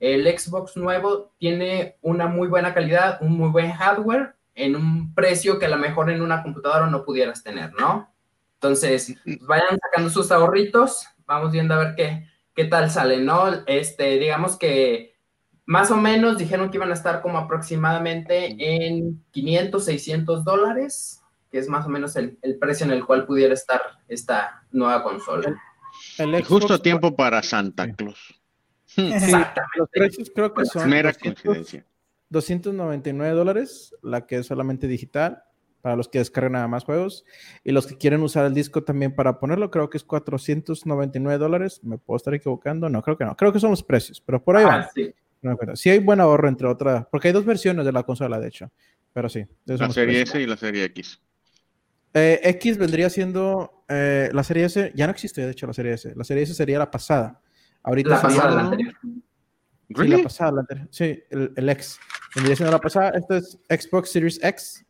[0.00, 5.58] el Xbox nuevo tiene una muy buena calidad, un muy buen hardware en un precio
[5.58, 8.12] que a lo mejor en una computadora no pudieras tener, ¿no?
[8.60, 13.44] Entonces, pues, vayan sacando sus ahorritos, vamos viendo a ver qué, qué tal sale, ¿no?
[13.66, 15.16] Este, digamos que
[15.66, 21.58] más o menos dijeron que iban a estar como aproximadamente en 500, 600 dólares, que
[21.58, 25.60] es más o menos el, precio en el cual pudiera estar esta nueva consola.
[26.18, 28.40] El, justo a tiempo para Santa Claus.
[28.96, 29.78] Exactamente.
[29.78, 31.12] Los precios creo que son mera
[32.28, 35.42] 299 dólares, la que es solamente digital,
[35.86, 37.24] para los que descargan nada más juegos.
[37.62, 41.78] Y los que quieren usar el disco también para ponerlo, creo que es 499 dólares.
[41.84, 42.88] Me puedo estar equivocando.
[42.88, 43.36] No, creo que no.
[43.36, 44.86] Creo que son los precios, pero por ahí ah, van.
[44.92, 45.14] Sí.
[45.42, 48.48] No Sí hay buen ahorro entre otras, porque hay dos versiones de la consola, de
[48.48, 48.72] hecho,
[49.12, 49.46] pero sí.
[49.64, 51.20] La serie S y la serie X.
[52.14, 55.92] Eh, X vendría siendo, eh, la serie S, ya no existe de hecho la serie
[55.92, 57.40] S, la serie S sería la pasada.
[57.84, 58.94] Ahorita la pasada, la anterior.
[59.94, 60.88] Sí, la pasada, la anterior.
[60.90, 62.00] Sí, el, el, X.
[62.34, 64.85] Vendría siendo la pasada, esto es Xbox Series X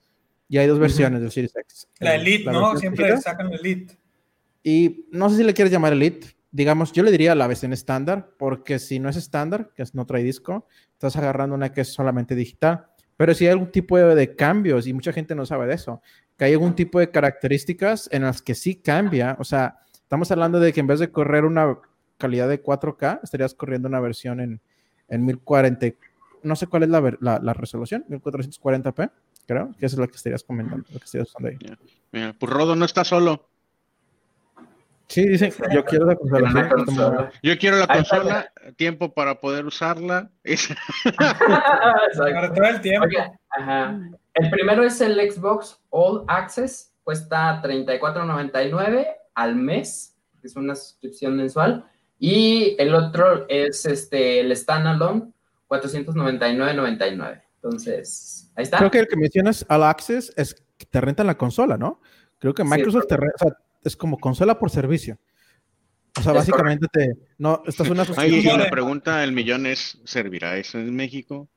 [0.48, 1.88] y hay dos versiones del Series X.
[1.98, 2.76] La Elite, ¿no?
[2.76, 3.98] Siempre sacan la Elite.
[4.62, 8.30] Y no sé si le quieres llamar Elite, digamos, yo le diría la versión estándar,
[8.38, 12.34] porque si no es estándar, que no trae disco, estás agarrando una que es solamente
[12.34, 12.86] digital.
[13.16, 16.02] Pero si hay algún tipo de, cambios, y mucha gente no sabe de eso,
[16.36, 20.60] que hay algún tipo de características en las que sí cambia, o sea, estamos hablando
[20.60, 21.78] de que en vez de correr una
[22.18, 24.60] calidad de 4K, estarías corriendo una versión en,
[25.08, 25.86] en 1040,
[26.42, 29.10] no sé cuál es la, la, resolución, 1440p,
[29.46, 31.58] creo, que es lo que estarías comentando, lo que estarías usando ahí.
[32.12, 33.48] Mira, pues Rodo no está solo.
[35.08, 37.30] Sí, dicen, yo quiero la consola.
[37.42, 40.30] Yo quiero la consola, tiempo para poder usarla.
[41.16, 43.06] para todo el tiempo.
[44.34, 51.36] El primero es el Xbox All Access, cuesta $34.99 al mes, que es una suscripción
[51.36, 51.84] mensual.
[52.18, 55.32] Y el otro es este, el Standalone,
[55.68, 57.45] $499.99.
[57.66, 58.78] Entonces, ahí está.
[58.78, 62.00] Creo que el que mencionas All Access es que te rentan la consola, ¿no?
[62.38, 65.18] Creo que Microsoft te renta, es como consola por servicio.
[66.18, 70.78] O sea, básicamente te, no, estás una Ahí la pregunta del millón es, ¿servirá eso
[70.78, 71.48] en México?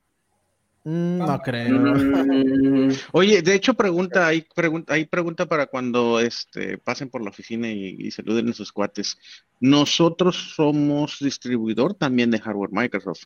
[0.84, 1.80] Mm, no creo.
[1.80, 2.91] Mm.
[3.12, 7.70] Oye, de hecho pregunta, hay pregunta, hay pregunta para cuando este pasen por la oficina
[7.70, 9.18] y, saluden a sus cuates.
[9.60, 13.24] Nosotros somos distribuidor también de hardware Microsoft.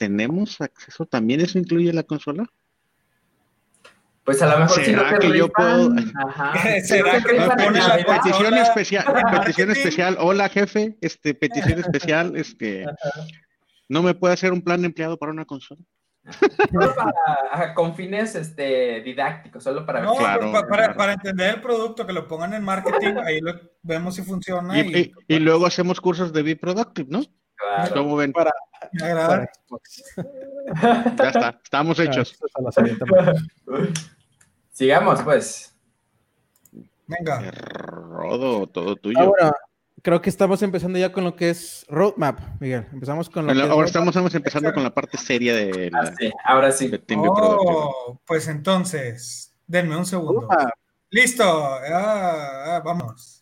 [0.00, 1.04] ¿Tenemos acceso?
[1.04, 2.46] ¿También eso incluye la consola?
[4.24, 5.90] Pues a lo mejor si no te que yo puedo...
[6.84, 7.34] ¿Será que
[8.06, 9.04] petición especial,
[9.44, 12.86] petición especial, hola jefe, este, petición especial, este,
[13.90, 15.82] ¿no me puede hacer un plan de empleado para una consola?
[16.72, 20.00] Solo para, con fines este, didácticos, solo para...
[20.00, 24.22] No, para, para, entender el producto, que lo pongan en marketing, ahí lo, vemos si
[24.22, 24.80] funciona.
[24.80, 27.22] Y, y, luego hacemos cursos de Be Productive, ¿no?
[27.60, 27.94] Claro.
[27.94, 28.32] ¿Cómo ven?
[28.32, 28.52] Para,
[28.92, 29.48] ya
[31.28, 32.38] está, estamos hechos.
[34.72, 35.76] Sigamos, pues.
[37.06, 37.50] Venga.
[37.50, 39.20] Rodo, todo tuyo.
[39.20, 39.52] Ahora,
[40.02, 42.86] creo que estamos empezando ya con lo que es roadmap, Miguel.
[42.92, 46.90] Empezamos con lo Ahora estamos, empezando con la parte seria de ah, sí, ahora sí.
[47.16, 50.48] Oh, pues entonces, denme un segundo.
[51.10, 53.39] Listo, ah, ah, vamos.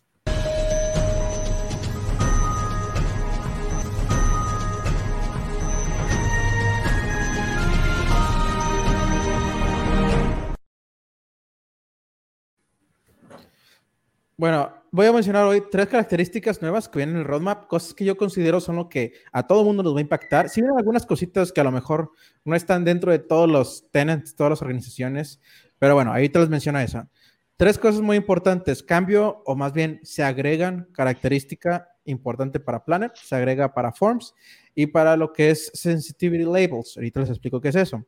[14.39, 18.05] Bueno, voy a mencionar hoy tres características nuevas que vienen en el roadmap, cosas que
[18.05, 20.47] yo considero son lo que a todo mundo nos va a impactar.
[20.47, 22.13] Si vienen algunas cositas que a lo mejor
[22.45, 25.41] no están dentro de todos los tenants, todas las organizaciones,
[25.77, 27.05] pero bueno, ahí te les menciono eso.
[27.57, 28.81] Tres cosas muy importantes.
[28.81, 34.33] Cambio, o más bien se agregan característica importante para Planner, se agrega para Forms
[34.73, 36.95] y para lo que es Sensitivity Labels.
[36.95, 38.05] Ahorita les explico qué es eso.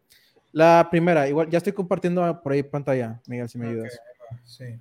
[0.54, 4.00] La primera, igual ya estoy compartiendo por ahí pantalla, Miguel, si me ayudas.
[4.46, 4.80] sí.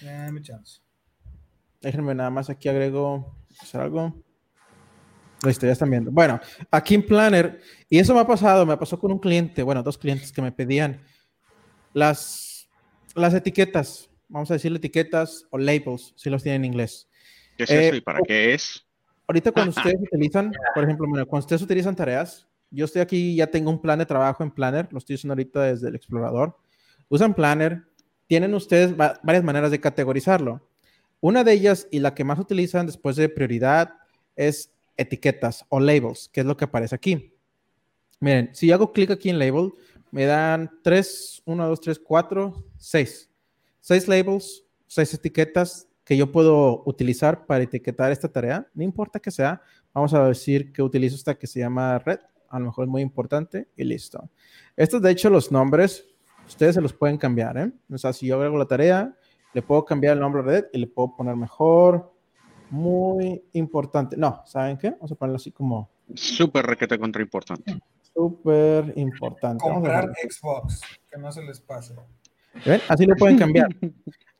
[0.00, 0.80] Dame chance.
[1.80, 4.22] Déjenme nada más aquí agrego hacer algo.
[5.44, 6.10] Listo, ya están viendo.
[6.10, 6.40] Bueno,
[6.70, 9.98] aquí en Planner, y eso me ha pasado, me pasó con un cliente, bueno, dos
[9.98, 11.02] clientes que me pedían
[11.92, 12.54] las
[13.14, 17.08] las etiquetas, vamos a decirle etiquetas o labels, si los tienen en inglés.
[17.56, 18.84] ¿Qué es eso y para qué es?
[19.26, 23.70] Ahorita cuando ustedes utilizan, por ejemplo, cuando ustedes utilizan tareas, yo estoy aquí, ya tengo
[23.70, 26.58] un plan de trabajo en Planner, lo estoy usando ahorita desde el explorador.
[27.08, 27.84] Usan Planner,
[28.34, 30.60] tienen ustedes varias maneras de categorizarlo.
[31.20, 33.94] Una de ellas y la que más utilizan después de prioridad
[34.34, 37.32] es etiquetas o labels, que es lo que aparece aquí.
[38.18, 39.70] Miren, si hago clic aquí en label,
[40.10, 43.30] me dan 3, 1, 2, 3, 4, 6.
[43.78, 48.68] 6 labels, 6 etiquetas que yo puedo utilizar para etiquetar esta tarea.
[48.74, 49.62] No importa que sea,
[49.92, 52.18] vamos a decir que utilizo esta que se llama red.
[52.48, 54.28] A lo mejor es muy importante y listo.
[54.76, 56.04] Estos, de hecho, los nombres,
[56.46, 57.56] ustedes se los pueden cambiar.
[57.58, 57.72] ¿eh?
[57.92, 59.16] O sea, si yo agrego la tarea,
[59.52, 62.12] le puedo cambiar el nombre red y le puedo poner mejor.
[62.70, 64.16] Muy importante.
[64.16, 64.90] No, ¿saben qué?
[64.90, 65.90] Vamos a ponerlo así como.
[66.14, 67.78] Súper requete contra importante
[68.14, 69.62] súper importante.
[69.62, 70.80] Comprar Xbox,
[71.10, 71.94] que no se les pase.
[72.64, 72.80] ¿Ven?
[72.88, 73.68] Así lo pueden cambiar.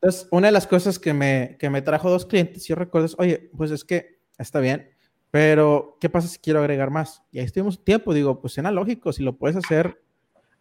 [0.00, 3.16] Entonces, una de las cosas que me, que me trajo dos clientes, yo recuerdo, es,
[3.18, 4.90] oye, pues es que está bien,
[5.30, 7.22] pero ¿qué pasa si quiero agregar más?
[7.32, 10.03] Y ahí estuvimos tiempo, digo, pues suena lógico, si lo puedes hacer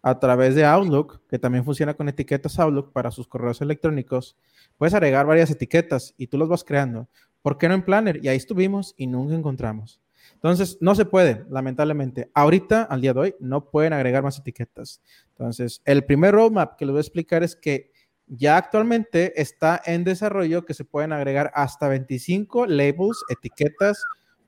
[0.04, 4.38] a través de Outlook, que también funciona con etiquetas Outlook para sus correos electrónicos,
[4.78, 7.08] puedes agregar varias etiquetas y tú los vas creando.
[7.42, 8.20] ¿Por qué no en Planner?
[8.22, 10.02] Y ahí estuvimos y nunca encontramos.
[10.34, 12.30] Entonces, no se puede, lamentablemente.
[12.34, 15.02] Ahorita, al día de hoy, no pueden agregar más etiquetas.
[15.30, 17.92] Entonces, el primer roadmap que les voy a explicar es que
[18.28, 24.02] ya actualmente está en desarrollo que se pueden agregar hasta 25 labels, etiquetas,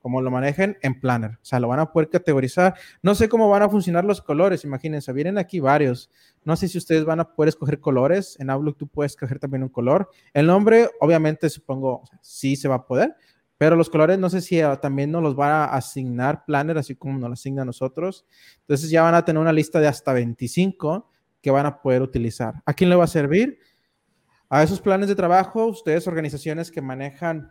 [0.05, 1.31] como lo manejen en Planner.
[1.31, 2.75] O sea, lo van a poder categorizar.
[3.01, 6.11] No sé cómo van a funcionar los colores, imagínense, vienen aquí varios.
[6.43, 8.39] No sé si ustedes van a poder escoger colores.
[8.39, 10.07] En Outlook tú puedes escoger también un color.
[10.31, 13.15] El nombre, obviamente, supongo, sí se va a poder,
[13.57, 16.95] pero los colores no sé si ah, también nos los va a asignar Planner, así
[16.95, 18.27] como nos lo asigna a nosotros.
[18.59, 21.09] Entonces ya van a tener una lista de hasta 25
[21.41, 22.61] que van a poder utilizar.
[22.63, 23.57] ¿A quién le va a servir?
[24.51, 27.49] A esos planes de trabajo, ustedes organizaciones que manejan,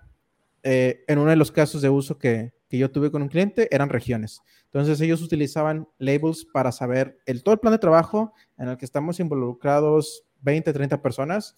[0.65, 3.69] eh, en uno de los casos de uso que, que, yo tuve con un cliente,
[3.71, 4.43] eran regiones.
[4.65, 8.85] Entonces ellos utilizaban labels para saber el, todo el plan de trabajo en el que
[8.85, 11.57] estamos involucrados 20, 30 personas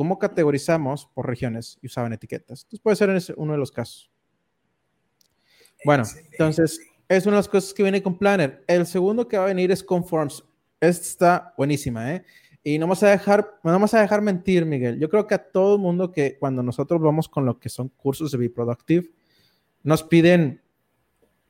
[0.00, 2.62] ¿Cómo categorizamos por regiones y usaban etiquetas?
[2.62, 4.10] Entonces puede ser en uno de los casos.
[5.84, 8.64] Bueno, entonces es una de las cosas que viene con Planner.
[8.66, 10.42] El segundo que va a venir es con Forms.
[10.80, 12.24] Esta está buenísima, ¿eh?
[12.62, 14.98] Y no vamos a dejar, no vamos a dejar mentir, Miguel.
[14.98, 17.88] Yo creo que a todo el mundo que cuando nosotros vamos con lo que son
[17.88, 19.10] cursos de Be Productive,
[19.82, 20.60] nos piden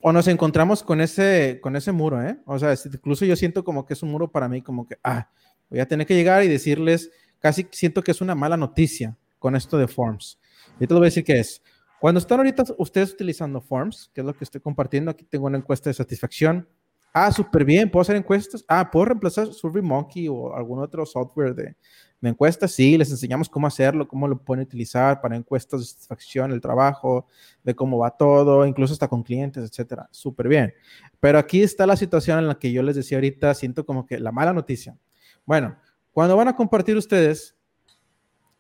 [0.01, 2.39] o nos encontramos con ese, con ese muro, ¿eh?
[2.47, 5.29] O sea, incluso yo siento como que es un muro para mí, como que, ah,
[5.69, 9.57] voy a tener que llegar y decirles casi siento que es una mala noticia con
[9.57, 10.39] esto de Forms.
[10.79, 11.63] Y te lo voy a decir que es.
[11.99, 15.59] Cuando están ahorita ustedes utilizando Forms, que es lo que estoy compartiendo, aquí tengo una
[15.59, 16.69] encuesta de satisfacción.
[17.13, 18.65] Ah, súper bien, ¿puedo hacer encuestas?
[18.69, 21.75] Ah, ¿puedo reemplazar SurveyMonkey o algún otro software de,
[22.21, 22.71] de, encuestas?
[22.71, 27.27] Sí, les enseñamos cómo hacerlo, cómo lo pueden utilizar para encuestas de satisfacción, el trabajo,
[27.65, 30.09] de cómo va todo, incluso hasta con clientes, etcétera.
[30.13, 30.73] Súper bien.
[31.19, 34.21] Pero aquí está la situación en la que yo les decía ahorita, siento como que
[34.21, 34.97] la mala noticia.
[35.45, 35.77] Bueno,
[36.13, 37.57] cuando van a compartir ustedes,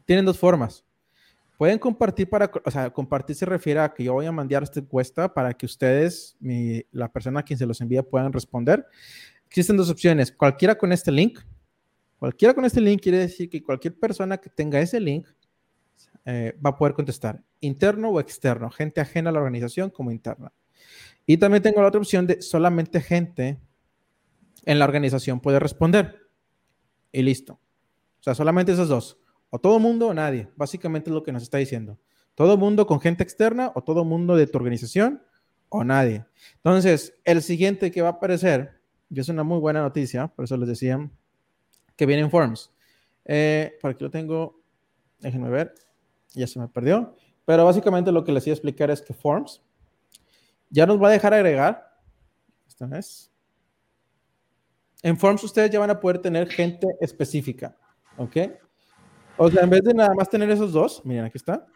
[0.05, 0.85] tienen dos formas.
[1.61, 4.81] Pueden compartir para, o sea, compartir se refiere a que yo voy a mandar esta
[4.81, 6.35] encuesta para que ustedes,
[6.91, 8.87] la persona a quien se los envía, puedan responder.
[9.45, 10.33] Existen dos opciones.
[10.33, 11.39] Cualquiera con este link,
[12.19, 15.29] cualquiera con este link quiere decir que cualquier persona que tenga ese link
[16.25, 20.55] eh, va a poder contestar, interno o externo, gente ajena a la organización como interna.
[21.27, 23.61] Y también tengo la otra opción de solamente gente
[24.65, 26.27] en la organización puede responder
[27.13, 27.61] y listo.
[28.21, 29.19] O sea, solamente esos dos.
[29.51, 30.49] O todo mundo o nadie.
[30.57, 31.99] Básicamente es lo que nos está diciendo.
[32.35, 35.23] Todo mundo con gente externa o todo mundo de tu organización
[35.69, 36.25] o nadie.
[36.57, 38.81] Entonces, el siguiente que va a aparecer,
[39.11, 41.11] y es una muy buena noticia, por eso les decía
[41.97, 42.73] que vienen forms.
[43.25, 44.61] Eh, por aquí lo tengo,
[45.19, 45.75] déjenme ver,
[46.33, 47.15] ya se me perdió.
[47.45, 49.63] Pero básicamente lo que les iba a explicar es que forms
[50.71, 51.99] ya nos va a dejar agregar.
[52.69, 53.31] Esta es
[55.03, 57.77] en Forms ustedes ya van a poder tener gente específica,
[58.17, 58.37] ¿ok?
[59.43, 61.67] O sea, en vez de nada más tener esos dos, miren, aquí está.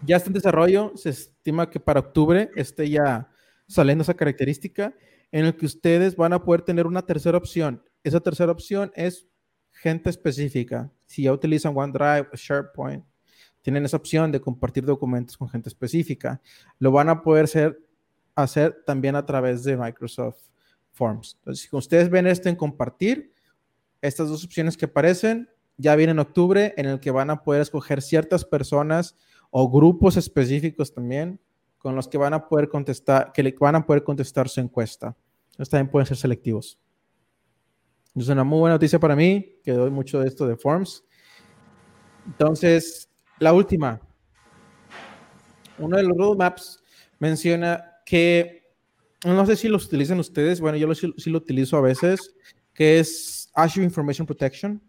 [0.00, 3.28] Ya está en desarrollo, se estima que para octubre esté ya
[3.68, 4.94] saliendo esa característica
[5.30, 7.84] en el que ustedes van a poder tener una tercera opción.
[8.02, 9.28] Esa tercera opción es
[9.70, 10.90] gente específica.
[11.04, 13.04] Si ya utilizan OneDrive SharePoint,
[13.60, 16.40] tienen esa opción de compartir documentos con gente específica.
[16.78, 17.78] Lo van a poder hacer,
[18.34, 20.40] hacer también a través de Microsoft
[20.92, 21.36] Forms.
[21.40, 23.34] Entonces, si ustedes ven esto en compartir,
[24.00, 27.62] estas dos opciones que aparecen, ya viene en octubre en el que van a poder
[27.62, 29.16] escoger ciertas personas
[29.50, 31.40] o grupos específicos también
[31.78, 35.16] con los que van a poder contestar, que le van a poder contestar su encuesta.
[35.50, 36.78] Entonces también pueden ser selectivos.
[38.14, 41.04] Es una muy buena noticia para mí, que doy mucho de esto de Forms.
[42.26, 43.08] Entonces,
[43.38, 44.00] la última.
[45.78, 46.82] Uno de los roadmaps
[47.18, 48.72] menciona que,
[49.24, 52.34] no sé si lo utilizan ustedes, bueno, yo lo, sí lo utilizo a veces,
[52.72, 54.82] que es Azure Information Protection.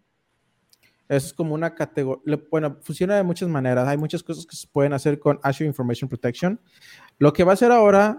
[1.08, 3.88] Es como una categoría, bueno, funciona de muchas maneras.
[3.88, 6.60] Hay muchas cosas que se pueden hacer con Azure Information Protection.
[7.18, 8.16] Lo que va a hacer ahora,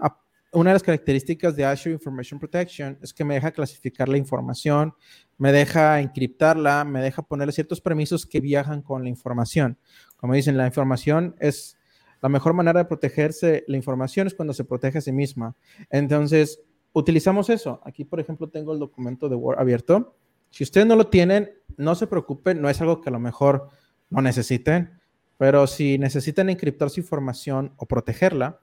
[0.52, 4.94] una de las características de Azure Information Protection es que me deja clasificar la información,
[5.38, 9.78] me deja encriptarla, me deja ponerle ciertos permisos que viajan con la información.
[10.16, 11.78] Como dicen, la información es
[12.20, 15.54] la mejor manera de protegerse, la información es cuando se protege a sí misma.
[15.88, 16.60] Entonces,
[16.92, 17.80] utilizamos eso.
[17.84, 20.16] Aquí, por ejemplo, tengo el documento de Word abierto
[20.50, 23.68] si ustedes no lo tienen, no se preocupen, no es algo que a lo mejor
[24.08, 25.00] no necesiten,
[25.38, 28.60] pero si necesitan encriptar su información o protegerla,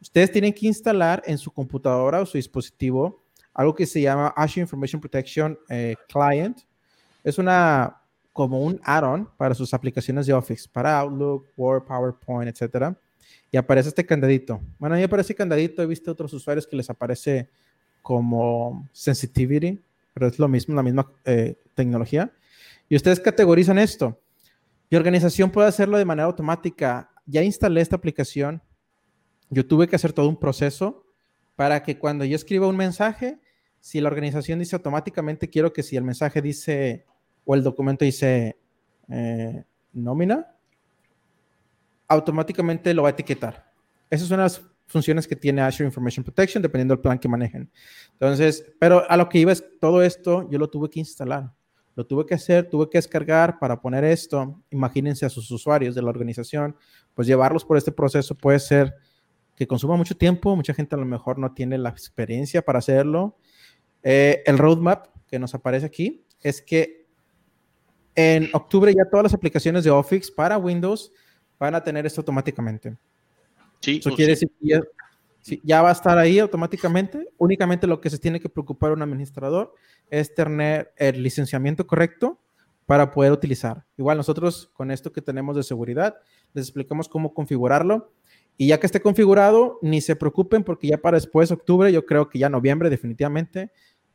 [0.00, 3.22] ustedes tienen que instalar en su computadora o su dispositivo
[3.58, 6.60] algo que se llama Azure Information Protection eh, Client.
[7.24, 8.00] Es una
[8.32, 12.96] como un add-on para sus aplicaciones de Office, para Outlook, Word, PowerPoint, etc.
[13.50, 14.60] Y aparece este candadito.
[14.78, 17.50] Bueno, a mí aparece candadito, he visto otros usuarios que les aparece
[18.00, 19.82] como sensitivity,
[20.14, 22.32] pero es lo mismo, la misma eh, tecnología.
[22.88, 24.20] Y ustedes categorizan esto.
[24.90, 27.10] Mi organización puede hacerlo de manera automática.
[27.26, 28.62] Ya instalé esta aplicación.
[29.50, 31.04] Yo tuve que hacer todo un proceso
[31.56, 33.38] para que cuando yo escriba un mensaje,
[33.80, 37.06] si la organización dice automáticamente, quiero que si el mensaje dice
[37.44, 38.58] o el documento dice
[39.08, 40.54] eh, nómina,
[42.06, 43.72] automáticamente lo va a etiquetar.
[44.10, 47.70] Esas son las funciones que tiene Azure Information Protection, dependiendo del plan que manejen.
[48.12, 51.52] Entonces, pero a lo que iba es todo esto, yo lo tuve que instalar.
[51.98, 54.62] Lo tuve que hacer, tuve que descargar para poner esto.
[54.70, 56.76] Imagínense a sus usuarios de la organización,
[57.12, 58.94] pues llevarlos por este proceso puede ser
[59.56, 63.36] que consuma mucho tiempo, mucha gente a lo mejor no tiene la experiencia para hacerlo.
[64.04, 67.04] Eh, el roadmap que nos aparece aquí es que
[68.14, 71.10] en octubre ya todas las aplicaciones de Office para Windows
[71.58, 72.96] van a tener esto automáticamente.
[73.80, 74.80] Sí, Eso quiere decir que ya,
[75.82, 77.28] va a estar ahí automáticamente.
[77.38, 79.74] Únicamente lo que se tiene que preocupar un administrador
[80.10, 82.40] es tener el licenciamiento correcto
[82.86, 83.84] para poder utilizar.
[83.98, 86.16] Igual nosotros con esto que tenemos de seguridad,
[86.54, 88.12] les explicamos cómo configurarlo.
[88.56, 92.28] Y ya que esté configurado, ni se preocupen porque ya para después, octubre, yo creo
[92.28, 93.70] que ya noviembre definitivamente,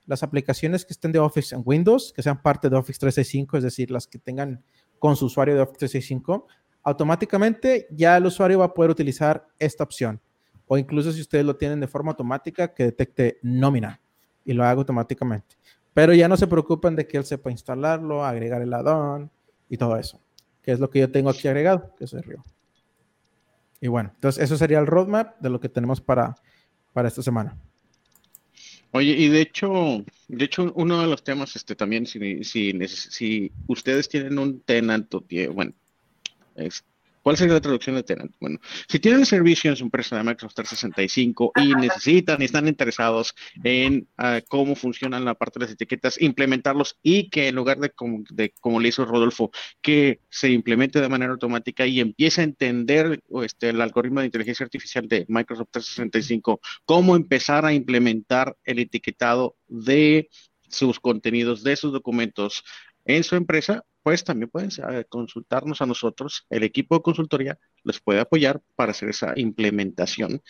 [0.05, 3.63] las aplicaciones que estén de Office en Windows, que sean parte de Office 365, es
[3.63, 4.63] decir, las que tengan
[4.99, 6.47] con su usuario de Office 365,
[6.83, 10.19] automáticamente ya el usuario va a poder utilizar esta opción.
[10.67, 13.99] O incluso si ustedes lo tienen de forma automática, que detecte nómina
[14.45, 15.55] y lo haga automáticamente.
[15.93, 19.29] Pero ya no se preocupen de que él sepa instalarlo, agregar el add-on
[19.69, 20.19] y todo eso,
[20.61, 22.43] que es lo que yo tengo aquí agregado, que es el río.
[23.79, 26.35] Y bueno, entonces eso sería el roadmap de lo que tenemos para,
[26.93, 27.57] para esta semana.
[28.91, 34.07] Oye, y de hecho, de hecho, uno de los temas, este, también, si, si, ustedes
[34.07, 35.11] tienen un tenant,
[35.51, 35.73] bueno,
[37.23, 38.35] ¿Cuál sería la traducción de tenant?
[38.41, 38.59] Bueno,
[38.89, 44.09] si tienen servicio en su empresa de Microsoft 365 y necesitan y están interesados en
[44.17, 48.23] ah, cómo funcionan la parte de las etiquetas, implementarlos y que en lugar de como,
[48.29, 49.51] de como, le hizo Rodolfo,
[49.81, 54.65] que se implemente de manera automática y empiece a entender este, el algoritmo de inteligencia
[54.65, 60.29] artificial de Microsoft 365, cómo empezar a implementar el etiquetado de
[60.67, 62.65] sus contenidos, de sus documentos
[63.05, 66.45] en su empresa, pues también pueden eh, consultarnos a nosotros.
[66.49, 70.41] El equipo de consultoría les puede apoyar para hacer esa implementación.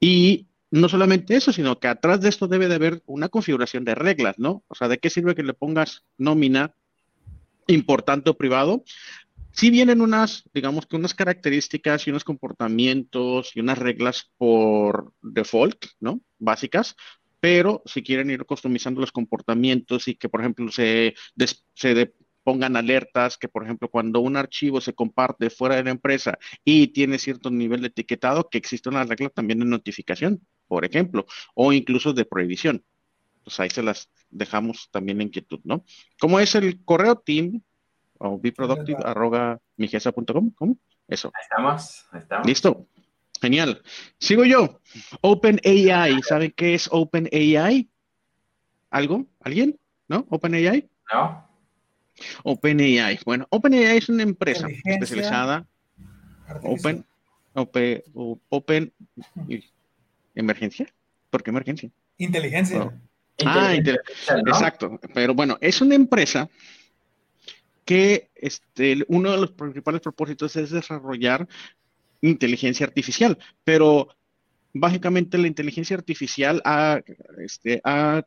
[0.00, 3.94] Y no solamente eso, sino que atrás de esto debe de haber una configuración de
[3.94, 4.64] reglas, ¿no?
[4.68, 6.74] O sea, ¿de qué sirve que le pongas nómina
[7.66, 8.84] importante o privado?
[9.52, 15.86] Si vienen unas, digamos que unas características y unos comportamientos y unas reglas por default,
[16.00, 16.20] ¿no?
[16.38, 16.96] Básicas,
[17.40, 21.14] pero si quieren ir customizando los comportamientos y que, por ejemplo, se,
[21.74, 22.14] se de,
[22.48, 26.88] pongan alertas que, por ejemplo, cuando un archivo se comparte fuera de la empresa y
[26.88, 31.74] tiene cierto nivel de etiquetado, que existe una regla también de notificación, por ejemplo, o
[31.74, 32.82] incluso de prohibición.
[33.44, 35.84] Pues ahí se las dejamos también en inquietud, ¿no?
[36.18, 37.62] Como es el correo team,
[38.18, 39.60] o beproductive arroba
[40.56, 40.78] ¿Cómo?
[41.06, 41.30] Eso.
[41.34, 42.46] Ahí estamos, ahí estamos.
[42.46, 42.88] Listo.
[43.40, 43.82] Genial.
[44.18, 44.80] Sigo yo.
[45.20, 46.22] OpenAI.
[46.22, 47.88] ¿Saben qué es OpenAI?
[48.90, 49.26] ¿Algo?
[49.40, 49.78] ¿Alguien?
[50.08, 50.26] ¿No?
[50.30, 50.88] ¿OpenAI?
[51.12, 51.48] No.
[52.42, 53.18] OpenAI.
[53.24, 55.66] Bueno, OpenAI es una empresa especializada.
[56.62, 57.04] Open,
[57.52, 58.02] open,
[58.48, 58.92] open,
[60.34, 60.86] emergencia.
[61.30, 61.90] ¿Por qué emergencia?
[62.16, 62.90] Inteligencia.
[63.44, 64.98] Ah, exacto.
[65.14, 66.48] Pero bueno, es una empresa
[67.84, 71.46] que este, uno de los principales propósitos es desarrollar
[72.20, 74.08] inteligencia artificial, pero
[74.72, 77.00] básicamente la inteligencia artificial ha,
[77.38, 77.82] este,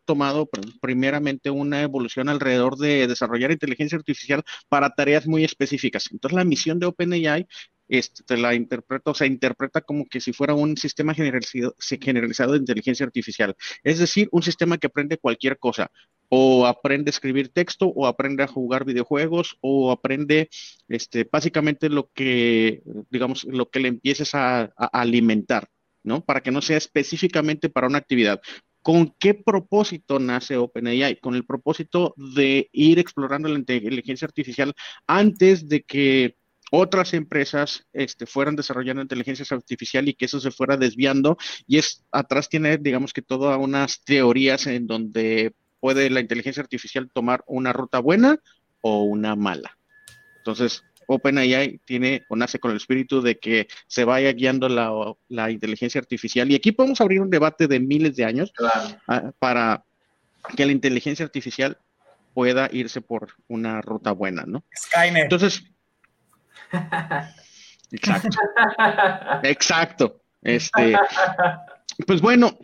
[0.06, 0.50] tomado
[0.82, 6.10] primeramente una evolución alrededor de desarrollar inteligencia artificial para tareas muy específicas.
[6.12, 7.48] Entonces la misión de OpenAI
[7.92, 12.60] este, la interpreta, o sea, interpreta como que si fuera un sistema generalizado, generalizado de
[12.60, 13.54] inteligencia artificial.
[13.84, 15.92] Es decir, un sistema que aprende cualquier cosa,
[16.34, 20.50] o aprende a escribir texto, o aprende a jugar videojuegos, o aprende,
[20.88, 25.68] este, básicamente lo que, digamos, lo que le empieces a, alimentar.
[26.04, 26.24] ¿no?
[26.24, 28.42] Para que no sea específicamente para una actividad.
[28.82, 31.20] ¿Con qué propósito nace OpenAI?
[31.20, 34.74] Con el propósito de ir explorando la inteligencia artificial
[35.06, 36.38] antes de que
[36.72, 41.38] otras empresas este, fueran desarrollando inteligencia artificial y que eso se fuera desviando.
[41.68, 47.10] Y es atrás tiene, digamos que todas unas teorías en donde puede la inteligencia artificial
[47.14, 48.40] tomar una ruta buena
[48.80, 49.78] o una mala.
[50.38, 56.00] Entonces, OpenAI tiene o nace con el espíritu de que se vaya guiando la, inteligencia
[56.00, 56.50] artificial.
[56.50, 58.54] Y aquí podemos abrir un debate de miles de años
[59.08, 59.84] ah, para
[60.56, 61.78] que la inteligencia artificial
[62.34, 64.64] pueda irse por una ruta buena, ¿no?
[64.74, 65.24] Skynet.
[65.24, 65.64] Entonces,
[67.92, 68.38] Exacto.
[69.44, 70.22] Exacto.
[70.42, 70.96] Este,
[72.08, 72.58] pues bueno,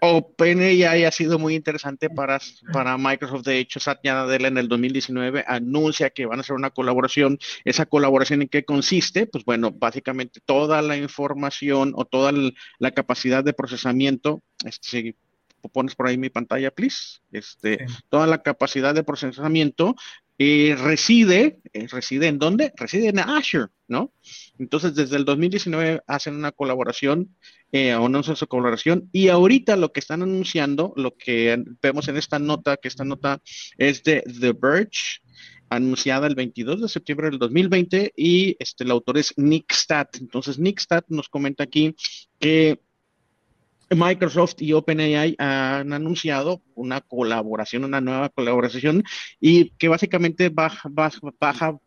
[0.00, 2.38] OpenAI ha sido muy interesante para,
[2.72, 3.44] para Microsoft.
[3.44, 7.38] De hecho, Satya Nadella en el 2019 anuncia que van a hacer una colaboración.
[7.64, 9.26] Esa colaboración en qué consiste?
[9.26, 12.32] Pues bueno, básicamente toda la información o toda
[12.78, 15.16] la capacidad de procesamiento, este,
[15.68, 17.20] pones por ahí mi pantalla, please.
[17.32, 19.94] Este, Toda la capacidad de procesamiento
[20.38, 22.72] eh, reside, eh, reside en dónde?
[22.76, 24.12] Reside en Azure, ¿no?
[24.58, 27.36] Entonces, desde el 2019 hacen una colaboración,
[27.72, 32.38] eh, anuncian su colaboración, y ahorita lo que están anunciando, lo que vemos en esta
[32.38, 33.40] nota, que esta nota
[33.78, 35.20] es de The Verge,
[35.68, 40.16] anunciada el 22 de septiembre del 2020, y este, el autor es Nick Stat.
[40.20, 41.94] Entonces, Nick Stat nos comenta aquí
[42.40, 42.80] que
[43.90, 49.02] Microsoft y OpenAI han anunciado una colaboración, una nueva colaboración,
[49.40, 50.88] y que básicamente baja,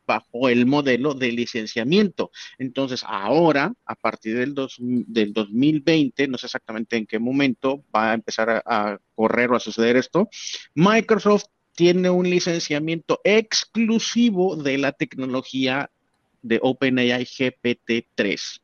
[0.06, 2.32] bajo el modelo de licenciamiento.
[2.58, 8.14] Entonces, ahora, a partir del, del 2020, no sé exactamente en qué momento va a
[8.14, 10.30] empezar a, a correr o a suceder esto,
[10.76, 11.46] Microsoft
[11.76, 15.90] tiene un licenciamiento exclusivo de la tecnología
[16.42, 18.62] de OpenAI GPT-3.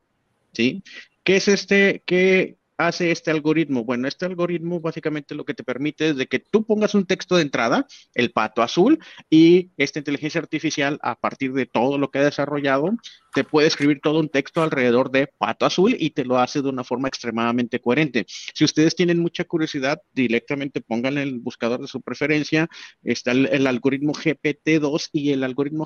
[0.52, 0.84] ¿Sí?
[1.24, 2.04] ¿Qué es este?
[2.06, 3.84] ¿Qué, hace este algoritmo?
[3.84, 7.36] Bueno, este algoritmo básicamente lo que te permite es de que tú pongas un texto
[7.36, 9.00] de entrada, el pato azul,
[9.30, 12.92] y esta inteligencia artificial, a partir de todo lo que ha desarrollado,
[13.34, 16.70] te puede escribir todo un texto alrededor de pato azul y te lo hace de
[16.70, 18.26] una forma extremadamente coherente.
[18.28, 22.70] Si ustedes tienen mucha curiosidad, directamente pónganle el buscador de su preferencia,
[23.04, 25.86] está el, algoritmo GPT-2 y el algoritmo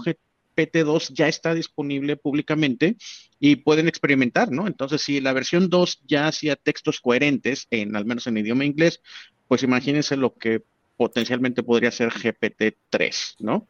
[0.55, 2.97] PT2 ya está disponible públicamente
[3.39, 4.67] y pueden experimentar, ¿no?
[4.67, 9.01] Entonces, si la versión 2 ya hacía textos coherentes, en al menos en idioma inglés,
[9.47, 10.63] pues imagínense lo que
[10.97, 13.67] potencialmente podría ser GPT-3, ¿no?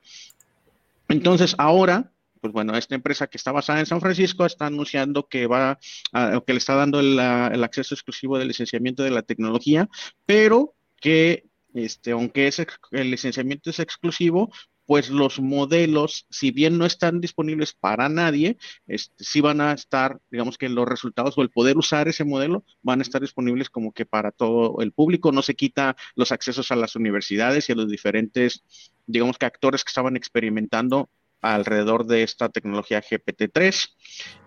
[1.10, 2.12] Entonces, ahora,
[2.42, 5.80] pues bueno, esta empresa que está basada en San Francisco está anunciando que va,
[6.12, 9.90] a, que le está dando el, el acceso exclusivo del licenciamiento de la tecnología,
[10.26, 14.52] pero que este, aunque ese, el licenciamiento es exclusivo,
[14.86, 18.58] pues los modelos, si bien no están disponibles para nadie,
[18.88, 22.64] este, sí van a estar, digamos que los resultados o el poder usar ese modelo
[22.82, 25.32] van a estar disponibles como que para todo el público.
[25.32, 28.64] No se quita los accesos a las universidades y a los diferentes,
[29.08, 31.10] digamos que actores que estaban experimentando
[31.42, 33.90] alrededor de esta tecnología GPT-3.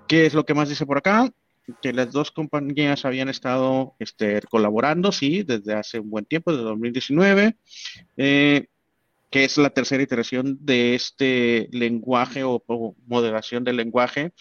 [0.06, 1.30] ¿Qué es lo que más dice por acá?
[1.82, 6.64] que las dos compañías habían estado este, colaborando, sí, desde hace un buen tiempo, desde
[6.64, 7.56] 2019.
[8.16, 8.66] Eh,
[9.30, 12.62] que es la tercera iteración de este lenguaje o,
[13.06, 14.32] moderación del lenguaje.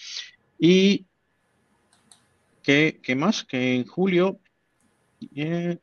[0.59, 1.05] Y
[2.63, 3.43] ¿qué, más?
[3.43, 4.39] Que en julio,
[5.36, 5.77] eh,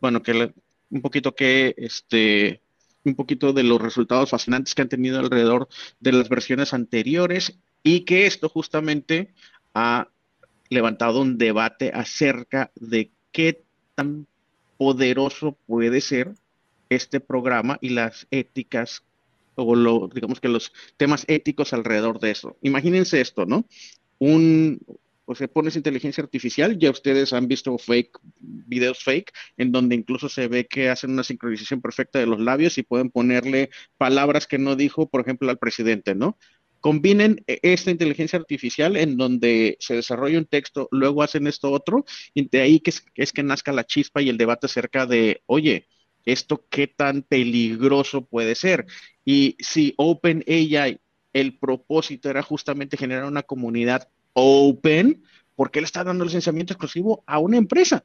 [0.00, 0.52] bueno, que
[0.90, 2.60] un poquito que este
[3.04, 5.68] un poquito de los resultados fascinantes que han tenido alrededor
[6.00, 9.34] de las versiones anteriores y que esto justamente
[9.74, 10.08] ha
[10.70, 13.62] levantado un debate acerca de qué
[13.94, 14.26] tan
[14.78, 16.34] poderoso puede ser
[16.88, 19.02] este programa y las éticas
[19.56, 22.56] o lo, digamos que los temas éticos alrededor de eso.
[22.62, 23.66] Imagínense esto, ¿no?
[24.18, 24.80] Un,
[25.26, 30.28] o sea, pones inteligencia artificial, ya ustedes han visto fake, videos fake, en donde incluso
[30.28, 34.58] se ve que hacen una sincronización perfecta de los labios y pueden ponerle palabras que
[34.58, 36.38] no dijo, por ejemplo, al presidente, ¿no?
[36.80, 42.04] Combinen e, esta inteligencia artificial en donde se desarrolla un texto, luego hacen esto otro,
[42.34, 45.42] y de ahí que es, es que nazca la chispa y el debate acerca de,
[45.46, 45.86] oye,
[46.24, 48.86] esto qué tan peligroso puede ser.
[49.24, 51.00] Y si OpenAI,
[51.32, 55.22] el propósito era justamente generar una comunidad open,
[55.54, 58.04] ¿por qué le está dando licenciamiento exclusivo a una empresa?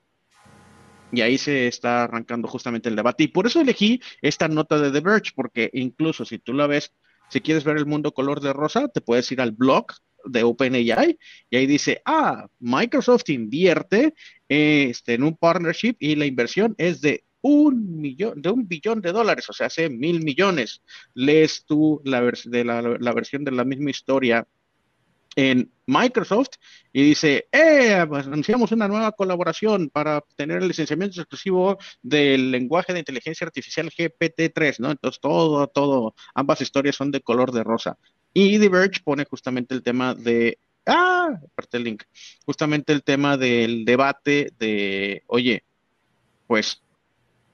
[1.12, 3.24] Y ahí se está arrancando justamente el debate.
[3.24, 6.94] Y por eso elegí esta nota de The Verge, porque incluso si tú la ves,
[7.30, 9.88] si quieres ver el mundo color de rosa, te puedes ir al blog
[10.26, 11.18] de OpenAI
[11.50, 14.14] y ahí dice, ah, Microsoft invierte
[14.48, 19.12] este, en un partnership y la inversión es de un millón, de un billón de
[19.12, 20.82] dólares, o sea, hace mil millones.
[21.14, 24.48] Lees tú la, de la, versión de la misma historia
[25.36, 26.56] en Microsoft
[26.92, 32.94] y dice, eh, pues anunciamos una nueva colaboración para tener el licenciamiento exclusivo del lenguaje
[32.94, 34.92] de inteligencia artificial GPT-3, ¿no?
[34.92, 37.98] Entonces, todo, todo, ambas historias son de color de rosa.
[38.34, 42.04] Y Diverge pone justamente el tema de, ah, aparte el link,
[42.46, 45.64] justamente el tema del debate de, oye,
[46.48, 46.82] pues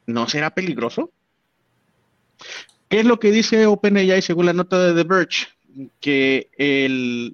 [0.07, 1.11] ¿no será peligroso?
[2.89, 5.47] ¿Qué es lo que dice OpenAI según la nota de The Verge?
[5.99, 6.49] Que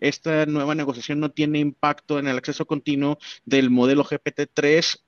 [0.02, 5.00] esta nueva negociación no tiene impacto en el acceso continuo del modelo GPT-3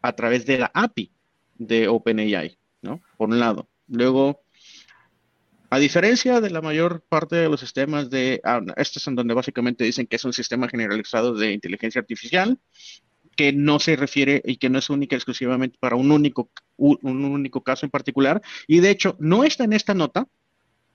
[0.00, 1.12] a través de la API
[1.58, 3.02] de OpenAI, ¿no?
[3.16, 3.68] Por un lado.
[3.88, 4.40] Luego,
[5.70, 9.84] a diferencia de la mayor parte de los sistemas de, ah, estos en donde básicamente
[9.84, 12.58] dicen que es un sistema generalizado de inteligencia artificial,
[13.36, 17.62] que no se refiere y que no es única exclusivamente para un único, un único
[17.62, 18.40] caso en particular.
[18.66, 20.26] Y de hecho, no está en esta nota,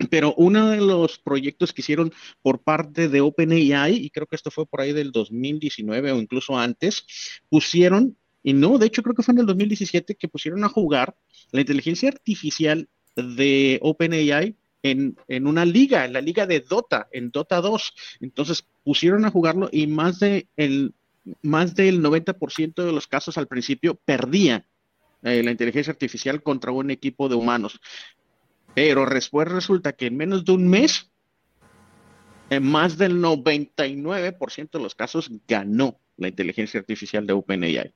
[0.09, 2.11] pero uno de los proyectos que hicieron
[2.41, 6.57] por parte de OpenAI, y creo que esto fue por ahí del 2019 o incluso
[6.57, 7.05] antes,
[7.49, 11.15] pusieron, y no, de hecho creo que fue en el 2017 que pusieron a jugar
[11.51, 17.31] la inteligencia artificial de OpenAI en, en, una liga, en la liga de Dota, en
[17.31, 17.93] Dota 2.
[18.21, 20.93] Entonces pusieron a jugarlo y más de el
[21.41, 24.65] más del 90% de los casos al principio perdía
[25.23, 27.79] eh, la inteligencia artificial contra un equipo de humanos.
[28.75, 31.11] Pero después resulta que en menos de un mes,
[32.49, 37.93] en más del 99% de los casos ganó la inteligencia artificial de OpenAI.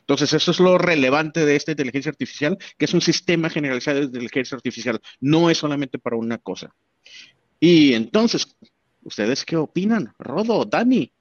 [0.00, 4.06] Entonces, eso es lo relevante de esta inteligencia artificial, que es un sistema generalizado de
[4.06, 6.74] inteligencia artificial, no es solamente para una cosa.
[7.58, 8.56] Y entonces,
[9.02, 10.12] ¿ustedes qué opinan?
[10.18, 11.12] Rodo, Dani,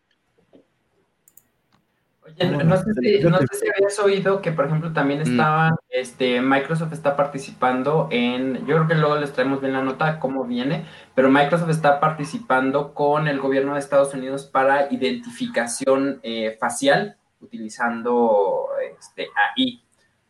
[2.25, 5.29] Oye, no, sé si, no sé si habías oído que, por ejemplo, también mm.
[5.29, 10.19] estaba, este, Microsoft está participando en, yo creo que luego les traemos bien la nota
[10.19, 16.57] cómo viene, pero Microsoft está participando con el gobierno de Estados Unidos para identificación eh,
[16.59, 18.69] facial, utilizando
[18.99, 19.83] este, AI,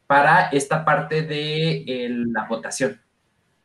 [0.05, 1.85] para esta parte de
[2.27, 2.99] la votación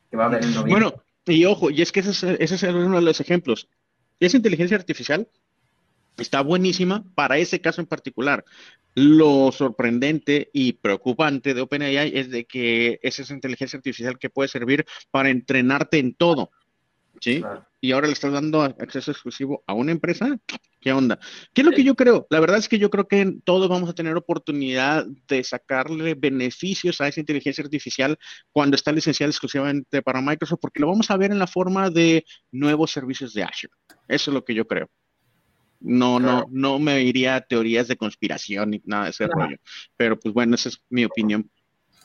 [0.09, 0.89] que va a haber en noviembre.
[0.89, 3.67] Bueno, y ojo, y es que ese es, ese es uno de los ejemplos.
[4.21, 5.27] Esa inteligencia artificial
[6.17, 8.43] está buenísima para ese caso en particular.
[8.93, 14.49] Lo sorprendente y preocupante de OpenAI es de que es esa inteligencia artificial que puede
[14.49, 16.51] servir para entrenarte en todo.
[17.19, 17.43] ¿Sí?
[17.79, 20.39] Y ahora le estás dando acceso exclusivo a una empresa.
[20.79, 21.19] ¿Qué onda?
[21.53, 22.25] ¿Qué es lo que yo creo?
[22.31, 26.99] La verdad es que yo creo que todos vamos a tener oportunidad de sacarle beneficios
[26.99, 28.17] a esa inteligencia artificial
[28.51, 32.25] cuando está licenciada exclusivamente para Microsoft, porque lo vamos a ver en la forma de
[32.51, 33.73] nuevos servicios de Azure.
[34.07, 34.89] Eso es lo que yo creo.
[35.81, 39.57] No, no, no me iría a teorías de conspiración ni nada de ese rollo.
[39.97, 41.49] Pero pues bueno, esa es mi opinión.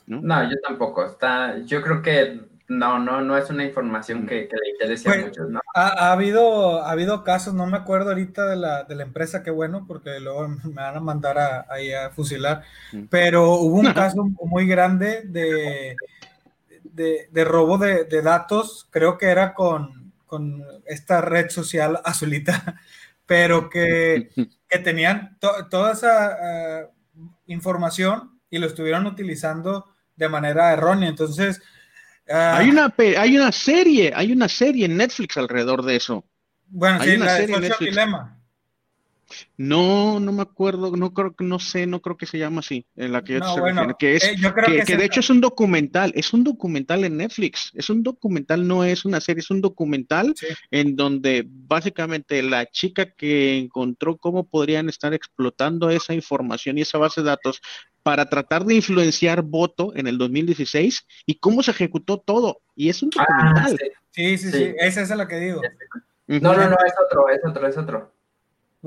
[0.07, 0.43] ¿no?
[0.49, 1.05] yo tampoco.
[1.05, 5.49] Está, yo creo que no, no, no es una información que, le interese a muchos,
[5.49, 5.61] ¿no?
[5.73, 9.51] Ha, habido, ha habido casos, no me acuerdo ahorita de la, de la empresa, qué
[9.51, 12.63] bueno, porque luego me van a mandar a, ahí a fusilar,
[13.09, 15.95] pero hubo un caso muy grande de,
[16.83, 22.75] de, robo de, datos, creo que era con, con esta red social azulita,
[23.27, 24.29] pero que,
[24.83, 26.87] tenían toda esa eh,
[27.45, 31.09] información y lo estuvieron utilizando de manera errónea.
[31.09, 31.61] Entonces...
[32.29, 36.25] Ah, hay, una, hay una serie, hay una serie en Netflix alrededor de eso.
[36.65, 38.36] Bueno, hay sí, una la serie de Dilema.
[39.57, 42.85] No, no me acuerdo, no creo que, no sé, no creo que se llama así,
[42.95, 44.35] en la que yo que es, eh,
[44.85, 48.83] que, de hecho es un documental, es un documental en Netflix, es un documental, no
[48.83, 50.33] es una serie, es un documental
[50.71, 56.97] en donde básicamente la chica que encontró cómo podrían estar explotando esa información y esa
[56.97, 57.61] base de datos
[58.03, 62.61] para tratar de influenciar voto en el 2016 y cómo se ejecutó todo.
[62.75, 63.77] Y es un ah, documental.
[64.11, 64.37] sí.
[64.37, 65.61] sí, sí, ese es lo que digo.
[66.27, 68.16] No, no, no, es otro, es otro, es otro.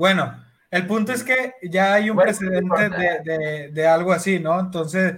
[0.01, 0.35] Bueno,
[0.71, 4.59] el punto es que ya hay un precedente de, algo así, ¿no?
[4.59, 5.13] Entonces,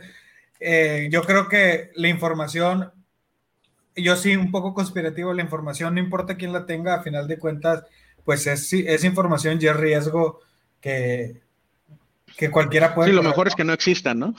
[0.60, 2.92] eh, yo creo que la información,
[3.96, 7.40] yo sí, un poco conspirativo, la información, no importa quién la tenga, a final de
[7.40, 7.86] cuentas,
[8.26, 10.42] pues es, es información y es riesgo
[10.82, 11.40] que,
[12.36, 13.12] que cualquiera puede.
[13.12, 14.36] Sí, lo mejor es que no existan, ¿no?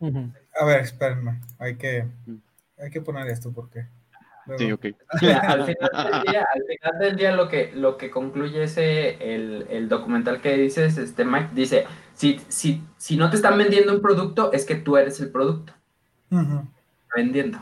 [0.58, 2.06] A ver, espérenme, hay que,
[2.78, 3.88] hay que poner esto porque.
[4.56, 4.86] Sí, ok.
[5.42, 11.24] al, final del día, lo que, lo que concluye ese, el, documental que dices, este
[11.24, 15.20] Mike, dice, si, si, si no te están vendiendo un producto, es que tú eres
[15.20, 15.72] el producto.
[17.14, 17.58] Vendiendo.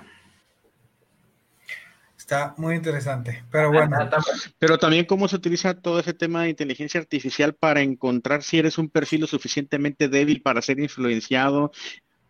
[2.16, 3.96] Está muy interesante, pero bueno.
[4.58, 8.78] Pero también cómo se utiliza todo ese tema de inteligencia artificial para encontrar si eres
[8.78, 11.70] un perfil lo suficientemente débil para ser influenciado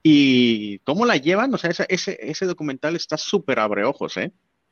[0.08, 4.30] y cómo la llevan, o sea, ese, ese, documental está súper abre ojos, ¿eh?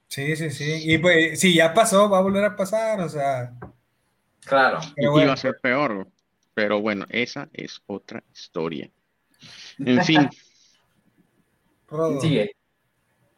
[0.09, 0.93] Sí, sí, sí.
[0.93, 3.55] Y pues, si ya pasó, va a volver a pasar, o sea.
[4.45, 4.81] Claro.
[4.97, 6.07] Y va a ser peor,
[6.55, 8.91] pero bueno, esa es otra historia.
[9.79, 10.29] En fin.
[12.21, 12.57] Sigue.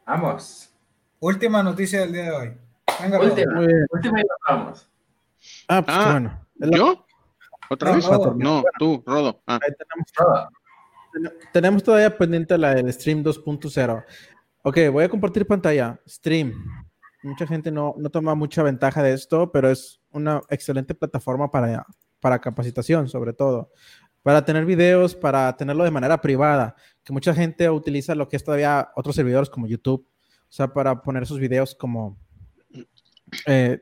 [0.05, 0.73] Vamos.
[1.19, 2.57] Última noticia del día de hoy.
[3.01, 3.59] Venga, última,
[3.91, 4.89] última y nos vamos.
[5.67, 6.47] Ah, pues ah, bueno.
[6.75, 7.05] ¿Yo?
[7.69, 8.09] ¿Otra vez?
[8.37, 9.41] No, tú, Rodo.
[9.45, 9.59] Ah.
[9.59, 14.05] tenemos, tenemos, todavía pendiente la del Stream 2.0.
[14.63, 15.99] Ok, voy a compartir pantalla.
[16.07, 16.53] Stream.
[17.23, 21.85] Mucha gente no, no toma mucha ventaja de esto, pero es una excelente plataforma para,
[22.19, 23.71] para capacitación, sobre todo.
[24.23, 28.43] Para tener videos, para tenerlo de manera privada, que mucha gente utiliza lo que es
[28.43, 30.07] todavía otros servidores como YouTube
[30.49, 32.17] o sea, para poner sus videos como
[33.45, 33.81] eh,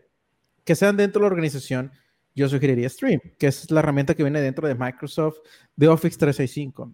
[0.63, 1.91] que sean dentro de la organización,
[2.33, 5.37] yo sugeriría Stream, que es la herramienta que viene dentro de Microsoft
[5.75, 6.93] de Office 365.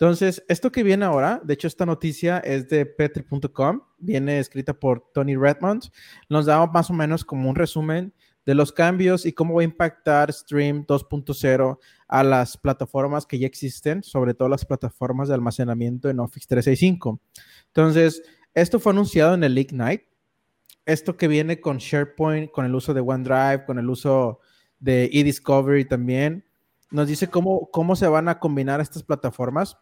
[0.00, 5.10] Entonces, esto que viene ahora, de hecho, esta noticia es de petri.com, viene escrita por
[5.12, 5.90] Tony Redmond,
[6.28, 8.14] nos da más o menos como un resumen
[8.46, 13.48] de los cambios y cómo va a impactar Stream 2.0 a las plataformas que ya
[13.48, 17.20] existen, sobre todo las plataformas de almacenamiento en Office 365.
[17.66, 18.22] Entonces,
[18.54, 20.08] esto fue anunciado en el Ignite.
[20.86, 24.38] Esto que viene con SharePoint, con el uso de OneDrive, con el uso
[24.78, 26.44] de eDiscovery también,
[26.90, 29.76] nos dice cómo, cómo se van a combinar estas plataformas.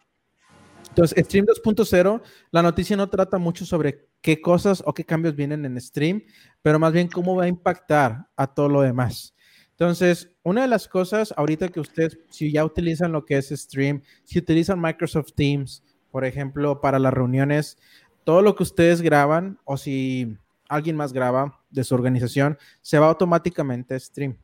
[0.97, 5.63] Entonces, Stream 2.0, la noticia no trata mucho sobre qué cosas o qué cambios vienen
[5.63, 6.23] en Stream,
[6.63, 9.35] pero más bien cómo va a impactar a todo lo demás.
[9.69, 14.01] Entonces, una de las cosas ahorita que ustedes, si ya utilizan lo que es Stream,
[14.23, 17.77] si utilizan Microsoft Teams, por ejemplo, para las reuniones,
[18.23, 20.35] todo lo que ustedes graban o si
[20.67, 24.35] alguien más graba de su organización, se va automáticamente a Stream.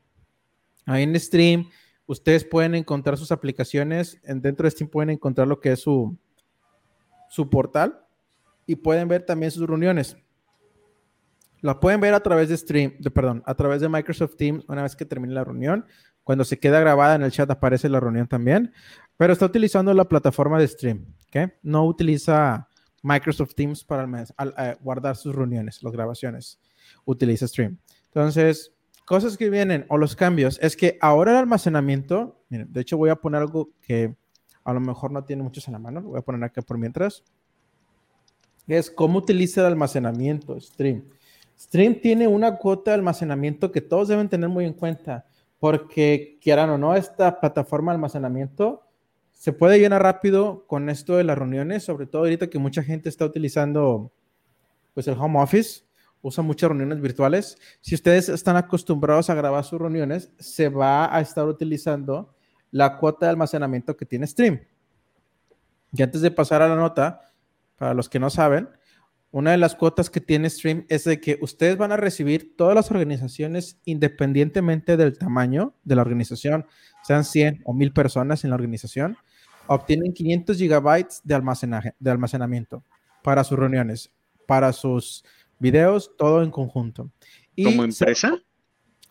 [0.85, 1.67] Ahí en Stream,
[2.05, 4.21] ustedes pueden encontrar sus aplicaciones.
[4.23, 6.15] Dentro de Stream pueden encontrar lo que es su,
[7.33, 7.99] su portal
[8.67, 10.15] y pueden ver también sus reuniones.
[11.61, 14.83] La pueden ver a través de Stream, de, perdón, a través de Microsoft Teams una
[14.83, 15.83] vez que termine la reunión.
[16.23, 18.71] Cuando se queda grabada en el chat aparece la reunión también,
[19.17, 21.53] pero está utilizando la plataforma de Stream, ¿ok?
[21.63, 22.69] No utiliza
[23.01, 24.07] Microsoft Teams para
[24.59, 26.59] eh, guardar sus reuniones, las grabaciones.
[27.03, 27.79] Utiliza Stream.
[28.05, 28.75] Entonces,
[29.05, 33.15] cosas que vienen o los cambios es que ahora el almacenamiento, de hecho voy a
[33.15, 34.15] poner algo que
[34.63, 36.77] a lo mejor no tiene muchos en la mano, lo voy a poner acá por
[36.77, 37.23] mientras.
[38.67, 41.03] Es cómo utiliza el almacenamiento Stream.
[41.59, 45.25] Stream tiene una cuota de almacenamiento que todos deben tener muy en cuenta,
[45.59, 48.83] porque quieran o no, esta plataforma de almacenamiento
[49.31, 53.09] se puede llenar rápido con esto de las reuniones, sobre todo ahorita que mucha gente
[53.09, 54.11] está utilizando
[54.93, 55.83] pues el home office,
[56.21, 57.57] usa muchas reuniones virtuales.
[57.81, 62.32] Si ustedes están acostumbrados a grabar sus reuniones, se va a estar utilizando
[62.73, 64.59] la cuota de almacenamiento que tiene Stream.
[65.93, 67.21] Y antes de pasar a la nota,
[67.77, 68.67] para los que no saben,
[69.29, 72.73] una de las cuotas que tiene Stream es de que ustedes van a recibir todas
[72.73, 76.65] las organizaciones independientemente del tamaño de la organización,
[77.03, 79.17] sean 100 o 1000 personas en la organización,
[79.67, 82.83] obtienen 500 gigabytes de, almacenaje, de almacenamiento
[83.21, 84.11] para sus reuniones,
[84.47, 85.23] para sus
[85.59, 87.11] videos, todo en conjunto.
[87.55, 88.41] ¿Como empresa?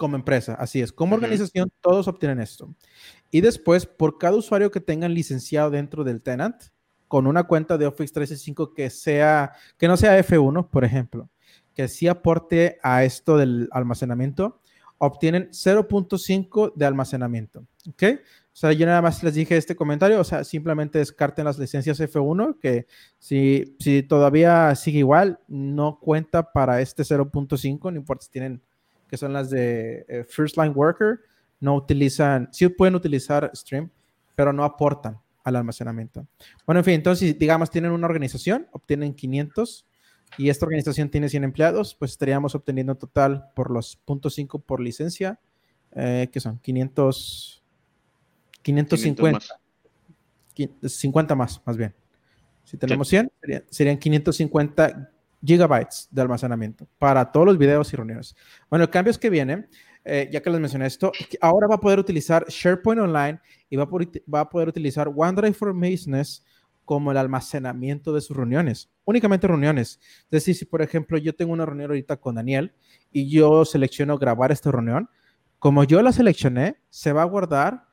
[0.03, 0.93] como empresa, así es.
[0.93, 2.75] Como organización, todos obtienen esto.
[3.33, 6.65] Y después, por cada usuario que tengan licenciado dentro del tenant,
[7.09, 11.31] con una cuenta de Office 365 que sea, que no sea F1, por ejemplo,
[11.75, 14.61] que sí aporte a esto del almacenamiento,
[14.99, 17.67] obtienen 0.5 de almacenamiento.
[17.89, 18.03] ¿Ok?
[18.05, 21.99] O sea, yo nada más les dije este comentario, o sea, simplemente descarten las licencias
[22.01, 22.87] F1, que
[23.19, 28.61] si, si todavía sigue igual, no cuenta para este 0.5, no importa si tienen,
[29.09, 31.21] que son las de eh, First Line Worker,
[31.63, 33.89] no utilizan, sí pueden utilizar Stream,
[34.35, 36.27] pero no aportan al almacenamiento.
[36.67, 39.87] Bueno, en fin, entonces, digamos, tienen una organización, obtienen 500
[40.39, 45.39] y esta organización tiene 100 empleados, pues estaríamos obteniendo total por los .5 por licencia,
[45.95, 47.63] eh, que son 500,
[48.63, 49.61] 550.
[50.89, 51.95] 50 más, más bien.
[52.65, 53.31] Si tenemos 100,
[53.71, 55.11] serían, 550
[55.45, 58.35] gigabytes de almacenamiento para todos los videos y reuniones.
[58.69, 59.69] Bueno, el cambio es que viene,
[60.05, 63.41] eh, ya que les mencioné esto, ahora va a poder utilizar SharePoint Online
[63.71, 63.85] y va
[64.41, 66.45] a, poder utilizar OneDrive for Business
[66.85, 70.01] como el almacenamiento de sus reuniones, únicamente reuniones.
[70.25, 72.75] Es decir, si por ejemplo yo tengo una reunión ahorita con Daniel
[73.13, 75.09] y yo selecciono grabar esta reunión,
[75.59, 77.87] como yo la seleccioné, se va a guardar,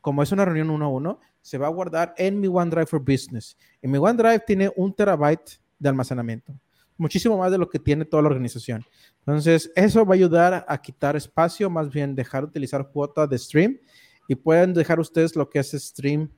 [0.00, 3.00] como es una reunión uno a uno, se va a guardar en mi OneDrive for
[3.00, 3.56] Business.
[3.82, 6.54] Y mi OneDrive tiene un terabyte de almacenamiento,
[6.98, 8.84] muchísimo más de lo que tiene toda la organización.
[9.20, 13.38] Entonces, eso va a ayudar a quitar espacio, más bien dejar de utilizar cuota de
[13.38, 13.78] stream
[14.28, 16.30] y pueden dejar ustedes lo que es stream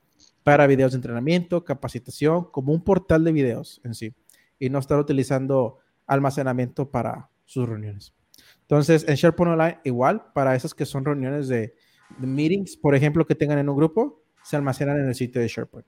[0.42, 4.14] para videos de entrenamiento, capacitación, como un portal de videos en sí,
[4.58, 8.14] y no estar utilizando almacenamiento para sus reuniones.
[8.62, 11.74] Entonces, en SharePoint Online, igual, para esas que son reuniones de,
[12.18, 15.86] meetings, por ejemplo, que tengan en un grupo, se almacenan en el sitio de SharePoint.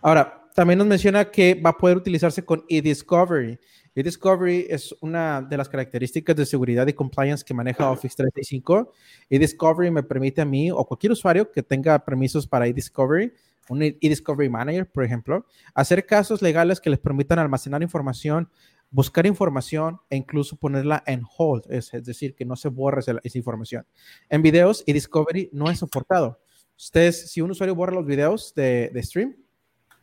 [0.00, 3.60] Ahora, también nos menciona que va a poder utilizarse con eDiscovery.
[3.94, 8.92] eDiscovery es una de las características de seguridad y compliance que maneja Office 365.
[9.30, 13.32] eDiscovery me permite a mí o cualquier usuario que tenga permisos para eDiscovery,
[13.68, 18.50] un eDiscovery Manager, por ejemplo, hacer casos legales que les permitan almacenar información,
[18.90, 23.86] buscar información e incluso ponerla en hold, es, decir, que no se borre esa, información.
[24.28, 26.40] En videos, eDiscovery no es soportado.
[26.76, 29.36] Ustedes, si un usuario borra los videos de, de stream,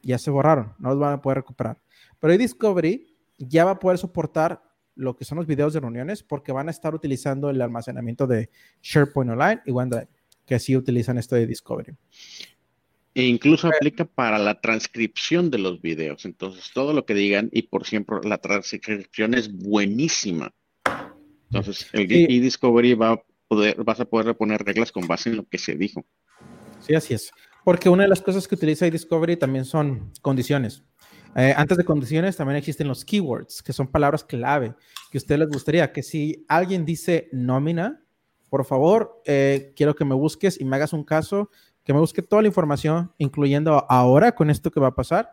[0.06, 1.80] ya se borraron, no los van a poder recuperar.
[2.20, 4.62] Pero eDiscovery ya va a poder soportar
[4.96, 8.50] lo que son los videos de reuniones porque van a estar utilizando el almacenamiento de
[8.82, 10.08] SharePoint Online y OneDrive,
[10.46, 11.94] que así utilizan esto de Discovery.
[13.14, 16.26] E incluso aplica para la transcripción de los videos.
[16.26, 20.54] Entonces, todo lo que digan, y por siempre, la transcripción es buenísima.
[21.50, 25.46] Entonces, el eDiscovery va a poder, vas a poder poner reglas con base en lo
[25.46, 26.06] que se dijo.
[26.82, 27.32] Sí, así es.
[27.66, 30.84] Porque una de las cosas que utiliza eDiscovery también son condiciones.
[31.36, 34.76] Eh, antes de condiciones también existen los keywords, que son palabras clave
[35.10, 35.92] que a ustedes les gustaría.
[35.92, 38.06] Que si alguien dice nómina,
[38.52, 41.50] por favor, eh, quiero que me busques y me hagas un caso,
[41.84, 45.32] que me busque toda la información, incluyendo ahora con esto que va a pasar,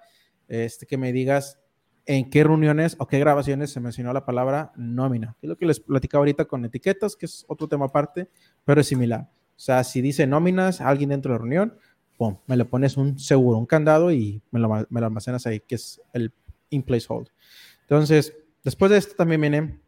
[0.48, 1.60] este, que me digas
[2.06, 5.36] en qué reuniones o qué grabaciones se mencionó la palabra nómina.
[5.42, 8.30] Es lo que les platicaba ahorita con etiquetas, que es otro tema aparte,
[8.64, 9.28] pero es similar.
[9.54, 11.78] O sea, si dice nóminas alguien dentro de la reunión,
[12.46, 15.76] me le pones un seguro, un candado y me lo, me lo almacenas ahí, que
[15.76, 16.32] es el
[16.70, 17.28] in place hold.
[17.82, 19.80] Entonces, después de esto también viene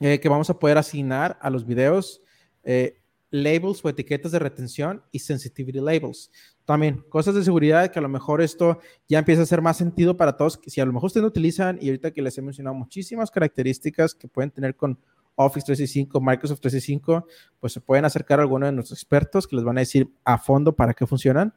[0.00, 2.22] eh, que vamos a poder asignar a los videos
[2.64, 3.00] eh,
[3.30, 6.30] labels o etiquetas de retención y sensitivity labels.
[6.64, 10.16] También cosas de seguridad que a lo mejor esto ya empieza a hacer más sentido
[10.16, 10.60] para todos.
[10.66, 14.14] Si a lo mejor ustedes no utilizan, y ahorita que les he mencionado muchísimas características
[14.14, 14.98] que pueden tener con
[15.36, 17.26] Office 365, Microsoft 365,
[17.60, 20.38] pues se pueden acercar a alguno de nuestros expertos que les van a decir a
[20.38, 21.54] fondo para qué funcionan.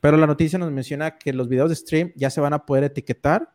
[0.00, 2.84] Pero la noticia nos menciona que los videos de stream ya se van a poder
[2.84, 3.52] etiquetar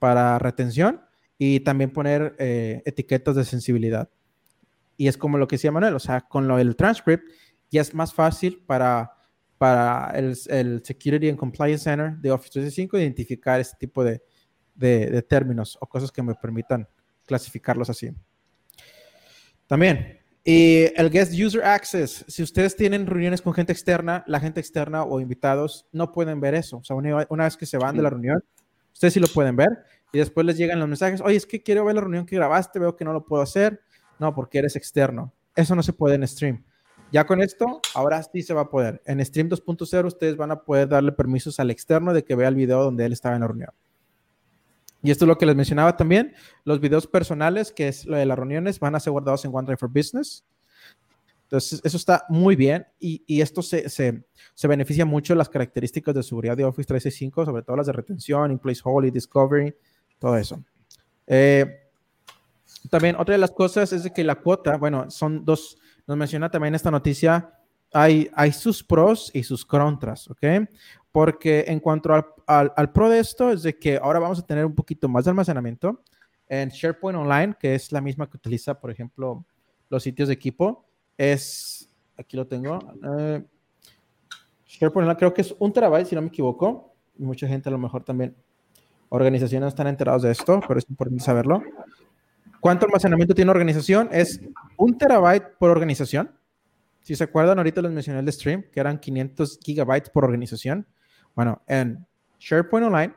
[0.00, 1.00] para retención
[1.38, 4.10] y también poner eh, etiquetas de sensibilidad.
[4.96, 7.24] Y es como lo que decía Manuel, o sea, con lo del transcript
[7.70, 9.12] ya es más fácil para,
[9.56, 10.34] para el,
[10.84, 14.20] Security and Compliance Center de Office 365 identificar este tipo de,
[14.74, 16.86] de términos o cosas que me permitan
[17.24, 18.10] clasificarlos así.
[19.72, 24.60] También, y el Guest User Access, si ustedes tienen reuniones con gente externa, la gente
[24.60, 26.76] externa o invitados no pueden ver eso.
[26.76, 28.44] O sea, una, vez que se van de la reunión,
[28.92, 29.70] ustedes sí lo pueden ver
[30.12, 32.80] y después les llegan los mensajes, oye, es que quiero ver la reunión que grabaste,
[32.80, 33.80] veo que no lo puedo hacer.
[34.18, 35.32] No, porque eres externo.
[35.56, 36.62] Eso no se puede en stream.
[37.10, 39.00] Ya con esto, ahora sí se va a poder.
[39.06, 42.56] En Stream 2.0 ustedes van a poder darle permisos al externo de que vea el
[42.56, 43.70] video donde él estaba en la reunión.
[45.02, 46.34] Y esto es lo que les mencionaba también.
[46.64, 49.76] Los videos personales, que es lo de las reuniones, van a ser guardados en OneDrive
[49.76, 50.44] for Business.
[51.44, 54.24] Entonces, eso está muy bien y, y esto se, se,
[54.54, 58.50] se, beneficia mucho las características de seguridad de Office 365, sobre todo las de retención,
[58.52, 59.74] in-place hold y discovery,
[60.18, 60.64] todo eso.
[61.26, 61.90] Eh,
[62.88, 65.76] también otra de las cosas es de que la cuota, bueno, son dos,
[66.06, 67.52] nos menciona también esta noticia,
[67.92, 70.42] hay, hay sus pros y sus contras, ¿ok?
[71.12, 72.14] Porque en cuanto
[72.46, 75.24] al, al, pro de esto es de que ahora vamos a tener un poquito más
[75.24, 76.02] de almacenamiento
[76.48, 79.44] en SharePoint Online, que es la misma que utiliza, por ejemplo,
[79.90, 80.86] los sitios de equipo.
[81.16, 82.78] Es, aquí lo tengo,
[83.18, 83.44] eh,
[84.66, 86.94] SharePoint Online creo que es un terabyte, si no me equivoco.
[87.18, 88.34] Mucha gente a lo mejor también,
[89.10, 91.62] organizaciones están enterados de esto, pero es importante saberlo.
[92.60, 94.08] ¿Cuánto almacenamiento tiene una organización?
[94.12, 94.40] Es
[94.76, 96.30] un terabyte por organización.
[97.02, 100.86] Si se acuerdan, ahorita les mencioné el stream, que eran 500 gigabytes por organización.
[101.34, 102.06] Bueno, en
[102.38, 103.14] SharePoint Online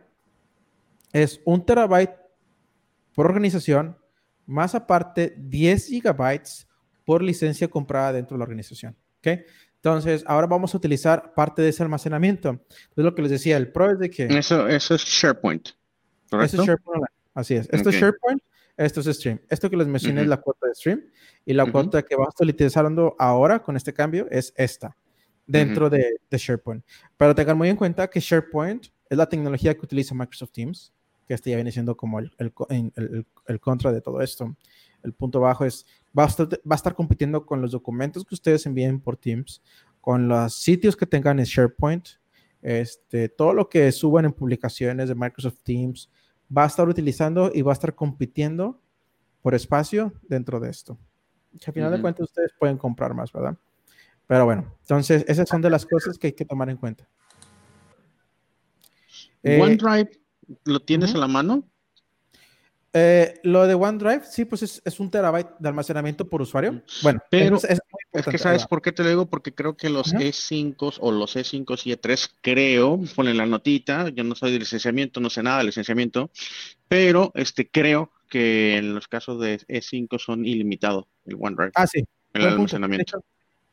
[1.11, 2.15] es un terabyte
[3.13, 3.97] por organización,
[4.45, 6.67] más aparte 10 gigabytes
[7.05, 8.95] por licencia comprada dentro de la organización.
[9.19, 9.39] ¿Ok?
[9.75, 12.59] Entonces, ahora vamos a utilizar parte de ese almacenamiento.
[12.95, 14.25] Es lo que les decía, el pro es de que...
[14.25, 15.69] Eso, eso es SharePoint.
[16.29, 16.55] ¿correcto?
[16.55, 17.15] Eso es SharePoint Online.
[17.35, 17.69] Así es.
[17.71, 18.41] Esto es SharePoint,
[18.77, 19.39] esto es Stream.
[19.49, 21.03] Esto que les mencioné es la cuota de Stream
[21.45, 24.97] y la cuota que vamos a estar utilizando ahora con este cambio es esta,
[25.45, 26.83] dentro de, SharePoint.
[27.17, 30.93] Pero tengan muy en cuenta que SharePoint es la tecnología que utiliza Microsoft Teams,
[31.27, 34.55] que este ya viene siendo como el, el, contra de todo esto.
[35.03, 35.85] El punto bajo es,
[36.17, 39.61] va a, estar, va a estar compitiendo con los documentos que ustedes envíen por Teams,
[40.01, 42.07] con los sitios que tengan en SharePoint,
[42.61, 46.09] este, todo lo que suban en publicaciones de Microsoft Teams,
[46.55, 48.79] va a estar utilizando y va a estar compitiendo
[49.41, 50.97] por espacio dentro de esto.
[51.59, 53.57] Que al final de cuentas ustedes pueden comprar más, ¿verdad?
[54.27, 57.07] Pero bueno, entonces esas son de las cosas que hay que tomar en cuenta.
[59.43, 60.09] Eh, OneDrive,
[60.63, 61.63] ¿lo tienes a la mano?
[62.97, 66.81] Eh, lo de OneDrive, sí, pues es, un terabyte de almacenamiento por usuario.
[67.03, 70.99] Bueno, pero es, que sabes por qué te lo digo, porque creo que los E5
[71.01, 75.29] o los E5 y E3, creo, ponen la notita, yo no soy de licenciamiento, no
[75.29, 76.31] sé nada de licenciamiento,
[76.87, 81.71] pero este creo que en los casos de E5 son ilimitados el OneDrive.
[81.75, 82.01] Ah, sí.
[82.33, 83.23] El almacenamiento.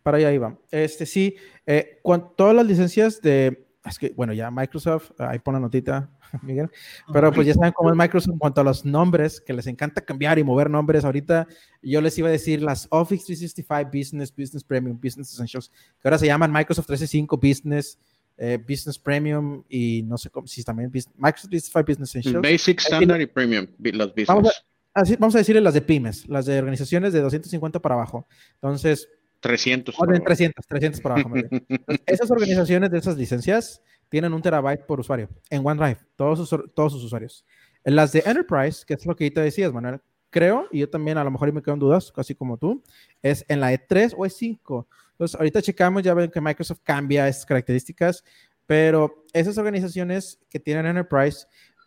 [0.02, 0.58] Para allá iba.
[0.70, 2.00] Este sí, eh,
[2.36, 6.10] todas las licencias de, es que, bueno, ya Microsoft, ahí pone la notita,
[6.42, 6.70] Miguel.
[7.12, 10.00] Pero pues ya saben cómo es Microsoft en cuanto a los nombres, que les encanta
[10.00, 11.04] cambiar y mover nombres.
[11.04, 11.46] Ahorita
[11.82, 15.70] yo les iba a decir las Office 365 Business, Business Premium, Business Essentials,
[16.00, 17.98] que ahora se llaman Microsoft 365 Business,
[18.36, 22.42] eh, Business Premium y no sé cómo, si también Microsoft 365 Business Essentials.
[22.42, 24.28] Basic, Standard y Premium, los Business.
[24.28, 24.48] Vamos
[24.94, 28.26] a, así, vamos a decirle las de pymes, las de organizaciones de 250 para abajo.
[28.54, 29.08] Entonces,
[29.42, 29.96] 300.
[30.24, 31.34] 300, 300 para abajo.
[32.06, 36.92] esas organizaciones de esas licencias tienen un terabyte por usuario en OneDrive, todos sus, todos
[36.92, 37.44] sus usuarios.
[37.84, 40.00] En las de Enterprise, que es lo que te decías, Manuel,
[40.30, 42.82] creo, y yo también a lo mejor me quedo en dudas, casi como tú,
[43.20, 44.86] es en la E3 o E5.
[45.10, 48.24] Entonces, ahorita checamos, ya ven que Microsoft cambia esas características,
[48.64, 51.46] pero esas organizaciones que tienen Enterprise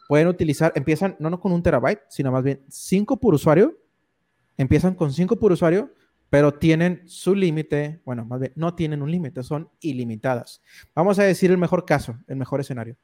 [0.09, 3.79] pueden utilizar, empiezan no, no con un terabyte, sino más bien 5 por usuario,
[4.57, 5.93] empiezan con 5 por usuario,
[6.29, 10.61] pero tienen su límite, bueno, más bien, no tienen un límite, son ilimitadas.
[10.93, 12.97] Vamos a decir el mejor caso, el mejor escenario.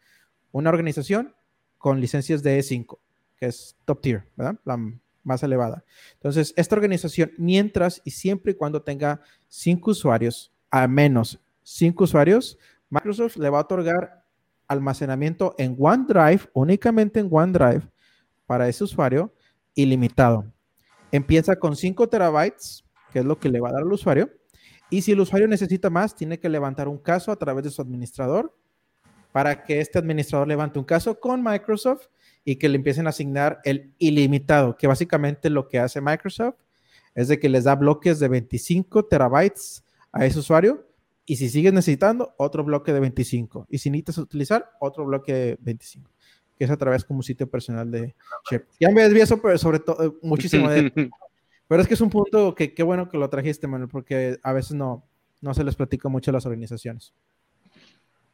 [0.51, 1.33] Una organización
[1.77, 2.99] con licencias de E5,
[3.37, 4.59] que es top tier, ¿verdad?
[4.65, 4.77] La
[5.23, 5.83] más elevada.
[6.13, 12.57] Entonces, esta organización, mientras y siempre y cuando tenga cinco usuarios, a menos cinco usuarios,
[12.89, 14.25] Microsoft le va a otorgar
[14.67, 17.87] almacenamiento en OneDrive, únicamente en OneDrive,
[18.45, 19.33] para ese usuario,
[19.75, 20.45] ilimitado.
[21.11, 24.29] Empieza con 5 terabytes que es lo que le va a dar al usuario.
[24.89, 27.81] Y si el usuario necesita más, tiene que levantar un caso a través de su
[27.81, 28.53] administrador
[29.31, 32.07] para que este administrador levante un caso con Microsoft
[32.43, 36.55] y que le empiecen a asignar el ilimitado, que básicamente lo que hace Microsoft
[37.15, 40.85] es de que les da bloques de 25 terabytes a ese usuario
[41.25, 43.67] y si sigues necesitando, otro bloque de 25.
[43.69, 46.09] Y si necesitas utilizar, otro bloque de 25,
[46.57, 48.15] que es a través como sitio personal de
[48.49, 48.63] Chip.
[48.79, 50.91] Ya me desvío pero sobre todo muchísimo de
[51.71, 54.51] Pero es que es un punto que qué bueno que lo trajiste, Manuel, porque a
[54.51, 55.07] veces no,
[55.39, 57.13] no se les platica mucho a las organizaciones.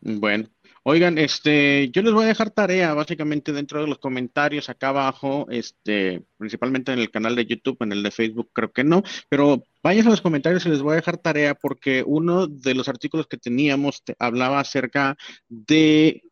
[0.02, 0.50] Bueno,
[0.82, 5.46] oigan, este, yo les voy a dejar tarea básicamente dentro de los comentarios acá abajo,
[5.52, 9.64] este, principalmente en el canal de YouTube, en el de Facebook creo que no, pero
[9.84, 13.28] vayan a los comentarios y les voy a dejar tarea porque uno de los artículos
[13.28, 15.16] que teníamos hablaba acerca
[15.48, 16.24] de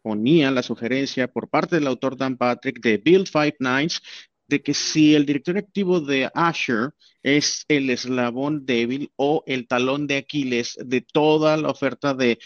[0.00, 4.00] ponía la sugerencia por parte del autor Dan Patrick de Build Five Nines
[4.46, 6.90] de que si el director activo de Azure
[7.22, 12.38] es el eslabón débil o el talón de Aquiles de toda la oferta de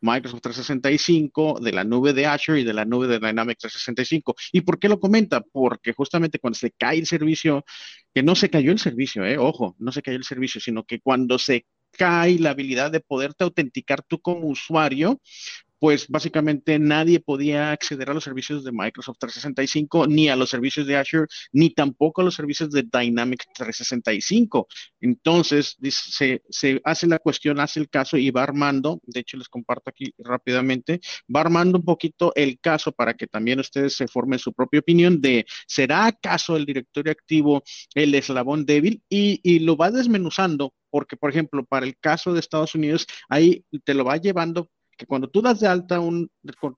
[0.00, 4.36] Microsoft 365, de la nube de Azure y de la nube de Dynamics 365.
[4.52, 5.40] ¿Y por qué lo comenta?
[5.40, 7.64] Porque justamente cuando se cae el servicio,
[8.14, 11.00] que no se cayó el servicio, eh, ojo, no se cayó el servicio, sino que
[11.00, 15.20] cuando se cae la habilidad de poderte autenticar tú como usuario,
[15.78, 20.86] pues básicamente nadie podía acceder a los servicios de Microsoft 365, ni a los servicios
[20.86, 24.66] de Azure, ni tampoco a los servicios de Dynamics 365.
[25.00, 29.48] Entonces, se, se hace la cuestión, hace el caso y va armando, de hecho les
[29.48, 31.00] comparto aquí rápidamente,
[31.34, 35.20] va armando un poquito el caso para que también ustedes se formen su propia opinión
[35.20, 37.62] de, ¿será acaso el directorio activo
[37.94, 39.02] el eslabón débil?
[39.08, 43.64] Y, y lo va desmenuzando porque, por ejemplo, para el caso de Estados Unidos, ahí
[43.84, 46.30] te lo va llevando que cuando tú das de alta un,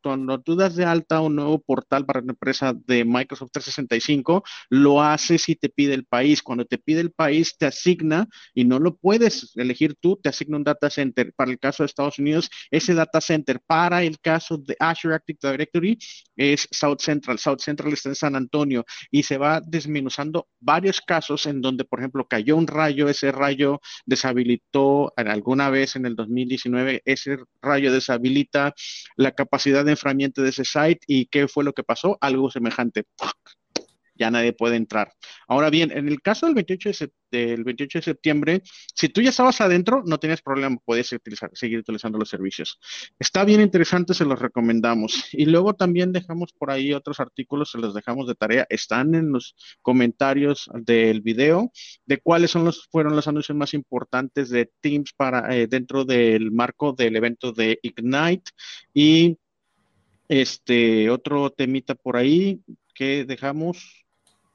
[0.03, 5.03] cuando tú das de alta un nuevo portal para una empresa de Microsoft 365, lo
[5.03, 6.43] haces y te pide el país.
[6.43, 10.59] Cuando te pide el país, te asigna y no lo puedes elegir tú, te asigna
[10.59, 11.33] un data center.
[11.35, 15.39] Para el caso de Estados Unidos, ese data center para el caso de Azure Active
[15.43, 15.99] Directory
[16.37, 17.39] es South Central.
[17.39, 22.01] South Central está en San Antonio y se va desmenuzando varios casos en donde, por
[22.01, 28.74] ejemplo, cayó un rayo, ese rayo deshabilitó alguna vez en el 2019, ese rayo deshabilita
[29.16, 33.05] la capacidad de enfriamiento de ese site y qué fue lo que pasó, algo semejante
[34.21, 35.13] ya nadie puede entrar.
[35.49, 36.91] Ahora bien, en el caso del 28
[37.31, 38.63] de, 28 de septiembre,
[38.95, 42.79] si tú ya estabas adentro, no tienes problema, puedes utilizar, seguir utilizando los servicios.
[43.19, 45.25] Está bien interesante, se los recomendamos.
[45.33, 49.33] Y luego también dejamos por ahí otros artículos, se los dejamos de tarea, están en
[49.33, 51.73] los comentarios del video,
[52.05, 56.51] de cuáles son los, fueron los anuncios más importantes de Teams para, eh, dentro del
[56.51, 58.51] marco del evento de Ignite
[58.93, 59.39] y
[60.29, 62.61] este otro temita por ahí
[62.95, 64.05] que dejamos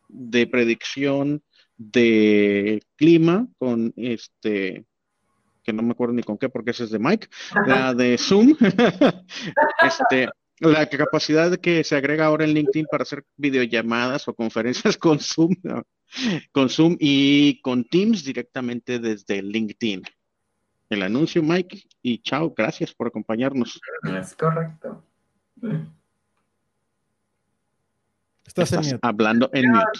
[0.07, 1.43] de predicción
[1.77, 4.85] de clima con este
[5.65, 7.27] que no me acuerdo ni con qué porque ese es de Mike,
[7.65, 8.55] la de Zoom,
[9.81, 10.29] este,
[10.59, 15.55] la capacidad que se agrega ahora en LinkedIn para hacer videollamadas o conferencias con Zoom,
[16.51, 20.03] con Zoom y con Teams directamente desde LinkedIn.
[20.87, 23.81] El anuncio, Mike, y chao, gracias por acompañarnos.
[24.03, 25.03] Es correcto.
[28.45, 29.99] Estás, hablando en mute.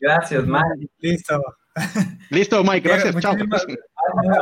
[0.00, 0.88] Gracias, Mike.
[0.98, 1.42] Listo.
[2.30, 2.88] Listo, Mike.
[2.88, 3.14] Gracias.
[3.14, 3.66] Muchísimas,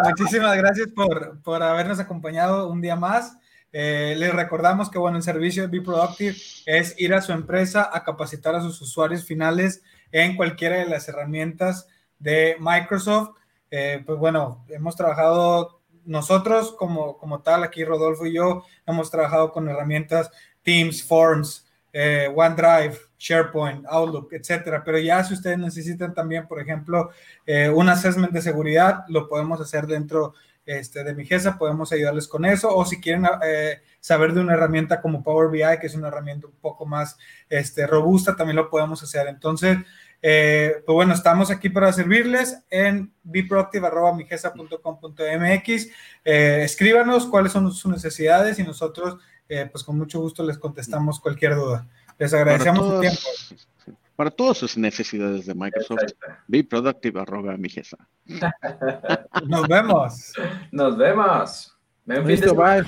[0.04, 3.36] muchísimas gracias por, por, habernos acompañado un día más.
[3.72, 6.36] Eh, les recordamos que, bueno, el servicio de Be Productive
[6.66, 11.08] es ir a su empresa a capacitar a sus usuarios finales en cualquiera de las
[11.08, 11.88] herramientas
[12.18, 13.36] de Microsoft.
[13.70, 19.52] Eh, pues bueno, hemos trabajado nosotros como, como tal, aquí Rodolfo y yo, hemos trabajado
[19.52, 20.30] con herramientas
[20.62, 24.82] Teams, Forms, eh, OneDrive, SharePoint, Outlook, etcétera.
[24.84, 27.10] Pero ya si ustedes necesitan también, por ejemplo,
[27.46, 30.34] eh, un assessment de seguridad, lo podemos hacer dentro
[30.66, 32.76] este, de mi GESA, podemos ayudarles con eso.
[32.76, 36.46] O si quieren eh, saber de una herramienta como Power BI, que es una herramienta
[36.46, 37.16] un poco más
[37.48, 39.26] este, robusta, también lo podemos hacer.
[39.26, 39.78] Entonces,
[40.20, 45.88] pues bueno, estamos aquí para servirles en beproactive.migesa.com.mx.
[46.24, 49.18] escríbanos cuáles son sus necesidades y nosotros
[49.70, 51.86] pues con mucho gusto les contestamos cualquier duda.
[52.18, 53.20] Les agradecemos su tiempo.
[54.16, 56.12] Para todas sus necesidades de Microsoft,
[56.48, 57.68] be productive arroba mi
[59.46, 60.32] Nos vemos.
[60.72, 61.76] Nos vemos.
[62.04, 62.84] Listo, bye.